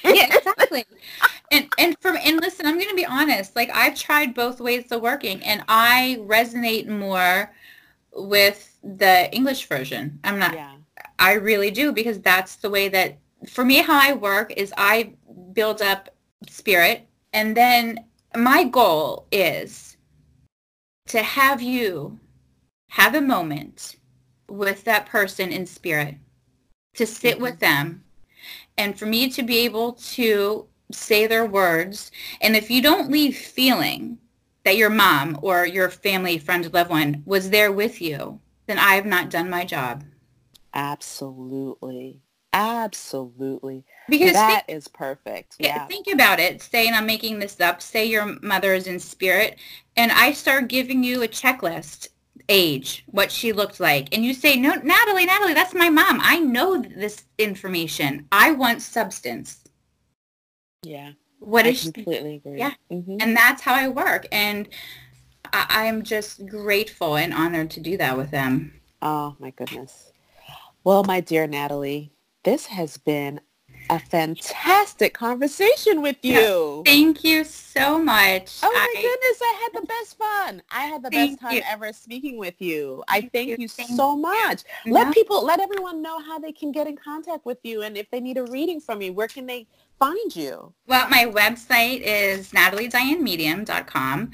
yeah, 0.06 0.34
exactly. 0.38 0.86
And 1.52 1.68
and 1.78 1.98
from 2.00 2.16
and 2.16 2.40
listen, 2.40 2.66
I'm 2.66 2.76
going 2.76 2.88
to 2.90 2.96
be 2.96 3.06
honest. 3.06 3.54
Like 3.54 3.70
I've 3.74 3.96
tried 3.96 4.34
both 4.34 4.62
ways 4.62 4.90
of 4.90 5.02
working, 5.02 5.44
and 5.44 5.66
I 5.68 6.18
resonate 6.22 6.88
more 6.88 7.54
with 8.14 8.80
the 8.82 9.30
English 9.36 9.68
version. 9.68 10.18
I'm 10.24 10.40
not. 10.40 10.54
yeah. 10.54 10.76
I 11.20 11.34
really 11.34 11.72
do 11.72 11.92
because 11.92 12.22
that's 12.22 12.56
the 12.56 12.70
way 12.70 12.88
that 12.88 13.18
for 13.50 13.66
me 13.66 13.80
how 13.82 14.00
I 14.02 14.14
work 14.14 14.54
is 14.56 14.74
I 14.78 15.12
build 15.52 15.82
up 15.82 16.10
spirit, 16.48 17.06
and 17.34 17.58
then 17.58 18.06
my 18.34 18.64
goal 18.64 19.28
is 19.30 19.95
to 21.08 21.22
have 21.22 21.62
you 21.62 22.20
have 22.90 23.16
a 23.16 23.22
moment 23.22 23.98
with 24.50 24.84
that 24.84 25.06
person 25.06 25.52
in 25.52 25.66
spirit, 25.66 26.16
to 26.96 27.06
sit 27.06 27.36
mm-hmm. 27.36 27.44
with 27.44 27.60
them, 27.60 28.04
and 28.78 28.98
for 28.98 29.06
me 29.06 29.30
to 29.30 29.44
be 29.44 29.60
able 29.60 29.94
to 29.94 30.68
say 30.92 31.28
their 31.28 31.46
words. 31.46 32.12
And 32.42 32.56
if 32.56 32.70
you 32.70 32.82
don't 32.82 33.12
leave 33.12 33.38
feeling 33.38 34.18
that 34.64 34.78
your 34.78 34.90
mom 34.90 35.40
or 35.42 35.66
your 35.66 35.90
family, 35.90 36.38
friend, 36.38 36.72
loved 36.74 36.90
one 36.90 37.24
was 37.26 37.50
there 37.50 37.72
with 37.72 38.02
you, 38.02 38.40
then 38.68 38.80
I 38.80 38.96
have 38.96 39.06
not 39.06 39.30
done 39.30 39.50
my 39.50 39.66
job. 39.66 40.04
Absolutely. 40.74 42.22
Absolutely. 42.52 43.86
Because 44.10 44.34
that 44.34 44.66
think, 44.68 44.78
is 44.78 44.88
perfect. 44.88 45.56
Yeah. 45.60 45.86
Think 45.88 46.08
about 46.12 46.40
it. 46.40 46.62
Say, 46.62 46.88
and 46.88 46.96
I'm 46.96 47.06
making 47.06 47.40
this 47.40 47.60
up, 47.60 47.82
say 47.82 48.06
your 48.06 48.38
mother 48.42 48.74
is 48.74 48.88
in 48.88 49.00
spirit 49.00 49.58
and 49.98 50.12
I 50.12 50.32
start 50.34 50.68
giving 50.68 51.04
you 51.04 51.24
a 51.24 51.28
checklist, 51.28 52.10
age, 52.50 53.04
what 53.08 53.32
she 53.32 53.52
looked 53.52 53.80
like. 53.80 54.14
And 54.14 54.24
you 54.24 54.34
say, 54.34 54.56
no, 54.58 54.76
Natalie, 54.76 55.26
Natalie, 55.26 55.54
that's 55.54 55.74
my 55.74 55.90
mom. 55.90 56.20
I 56.22 56.40
know 56.40 56.82
this 56.82 57.24
information. 57.38 58.28
I 58.32 58.52
want 58.52 58.82
substance. 58.82 59.64
Yeah. 60.84 61.14
What 61.40 61.66
I 61.66 61.70
is 61.70 61.84
completely 61.84 62.32
she? 62.32 62.50
agree. 62.50 62.60
Yeah. 62.60 62.74
Mm-hmm. 62.92 63.18
And 63.20 63.36
that's 63.36 63.62
how 63.62 63.74
I 63.74 63.88
work. 63.88 64.28
And 64.32 64.68
I- 65.52 65.88
I'm 65.88 66.04
just 66.04 66.46
grateful 66.46 67.16
and 67.16 67.34
honored 67.34 67.72
to 67.72 67.80
do 67.80 67.98
that 67.98 68.18
with 68.18 68.32
them. 68.32 68.80
Oh, 69.02 69.36
my 69.40 69.52
goodness. 69.52 70.12
Well, 70.84 71.04
my 71.04 71.20
dear 71.20 71.48
Natalie, 71.48 72.12
this 72.44 72.68
has 72.68 72.98
been 72.98 73.42
a 73.90 74.00
fantastic 74.00 75.14
conversation 75.14 76.02
with 76.02 76.18
you. 76.24 76.82
Thank 76.86 77.24
you 77.24 77.44
so 77.44 78.00
much. 78.00 78.60
Oh 78.64 78.72
my 78.72 78.94
I, 78.96 79.02
goodness, 79.02 79.40
I 79.42 79.62
had 79.64 79.82
the 79.82 79.88
best 79.88 80.18
fun. 80.18 80.62
I 80.72 80.84
had 80.86 81.04
the 81.04 81.12
best 81.12 81.40
time 81.40 81.54
you. 81.54 81.62
ever 81.70 81.94
speaking 81.94 82.38
with 82.38 82.62
you. 82.62 83.04
I 83.08 83.22
thank, 83.22 83.32
thank 83.34 83.60
you, 83.60 83.68
thank 83.68 83.90
so 83.90 84.16
much. 84.16 84.64
You. 84.86 84.94
Let 84.94 85.14
people, 85.14 85.44
let 85.44 85.60
everyone 85.60 86.02
know 86.02 86.20
how 86.20 86.40
they 86.40 86.52
can 86.52 86.72
get 86.72 86.88
in 86.88 86.96
contact 86.96 87.46
with 87.46 87.60
you 87.64 87.84
and 87.84 87.98
if 87.98 88.10
they 88.12 88.20
need 88.20 88.38
a 88.38 88.44
reading 88.44 88.80
from 88.80 89.02
you, 89.02 89.14
where 89.14 89.28
can 89.28 89.46
they 89.46 89.68
find 90.00 90.36
you? 90.36 90.74
Well, 90.88 91.10
my 91.10 91.26
website 91.26 92.02
is 92.02 92.52
nataliedianemedium.com. 92.52 94.32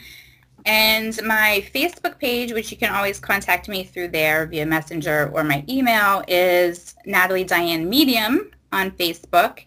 And 0.63 1.19
my 1.25 1.65
Facebook 1.73 2.19
page, 2.19 2.53
which 2.53 2.71
you 2.71 2.77
can 2.77 2.93
always 2.93 3.19
contact 3.19 3.67
me 3.67 3.83
through 3.83 4.09
there 4.09 4.45
via 4.45 4.65
Messenger 4.65 5.31
or 5.33 5.43
my 5.43 5.65
email, 5.67 6.23
is 6.27 6.95
Natalie 7.05 7.43
Diane 7.43 7.89
Medium 7.89 8.51
on 8.71 8.91
Facebook. 8.91 9.65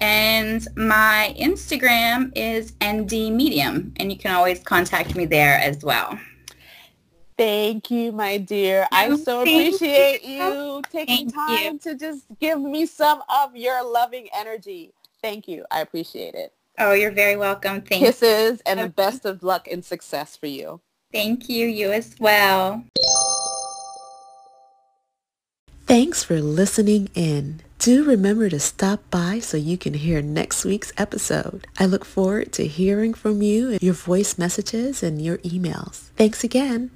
And 0.00 0.66
my 0.76 1.34
Instagram 1.38 2.32
is 2.36 2.72
ND 2.84 3.34
Medium, 3.34 3.94
and 3.96 4.12
you 4.12 4.18
can 4.18 4.34
always 4.34 4.60
contact 4.60 5.16
me 5.16 5.24
there 5.24 5.58
as 5.58 5.82
well. 5.82 6.18
Thank 7.38 7.90
you, 7.90 8.12
my 8.12 8.38
dear. 8.38 8.86
I 8.92 9.14
so 9.16 9.40
appreciate 9.40 10.22
you, 10.22 10.42
you 10.42 10.82
taking 10.90 11.30
Thank 11.30 11.34
time 11.34 11.74
you. 11.74 11.78
to 11.80 11.94
just 11.94 12.24
give 12.40 12.60
me 12.60 12.86
some 12.86 13.22
of 13.28 13.54
your 13.54 13.84
loving 13.84 14.28
energy. 14.34 14.92
Thank 15.22 15.46
you. 15.46 15.64
I 15.70 15.80
appreciate 15.80 16.34
it. 16.34 16.52
Oh, 16.78 16.92
you're 16.92 17.10
very 17.10 17.36
welcome. 17.36 17.82
Thank 17.82 18.04
Kisses 18.04 18.62
and 18.66 18.80
the 18.80 18.88
best 18.88 19.24
of 19.24 19.42
luck 19.42 19.66
and 19.70 19.84
success 19.84 20.36
for 20.36 20.46
you. 20.46 20.80
Thank 21.12 21.48
you. 21.48 21.66
You 21.66 21.92
as 21.92 22.16
well. 22.18 22.84
Thanks 25.86 26.24
for 26.24 26.40
listening 26.40 27.10
in. 27.14 27.62
Do 27.86 28.02
remember 28.02 28.48
to 28.48 28.58
stop 28.58 29.08
by 29.12 29.38
so 29.38 29.56
you 29.56 29.78
can 29.78 29.94
hear 29.94 30.20
next 30.20 30.64
week's 30.64 30.92
episode. 30.96 31.68
I 31.78 31.86
look 31.86 32.04
forward 32.04 32.52
to 32.54 32.66
hearing 32.66 33.14
from 33.14 33.42
you, 33.42 33.78
your 33.80 33.94
voice 33.94 34.36
messages, 34.36 35.04
and 35.04 35.22
your 35.22 35.38
emails. 35.38 36.10
Thanks 36.16 36.42
again. 36.42 36.90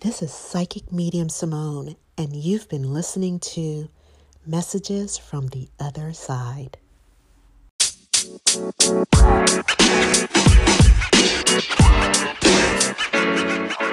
This 0.00 0.22
is 0.22 0.32
Psychic 0.32 0.90
Medium 0.90 1.28
Simone, 1.28 1.96
and 2.16 2.34
you've 2.34 2.70
been 2.70 2.94
listening 2.94 3.38
to 3.40 3.90
Messages 4.46 5.18
from 5.18 5.48
the 5.48 5.68
Other 5.78 6.14
Side. 6.14 6.78
You 8.24 8.72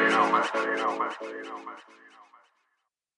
know, 0.07 0.31
man. 0.31 0.45
You 0.63 0.77
know, 0.77 0.97
man. 0.97 1.09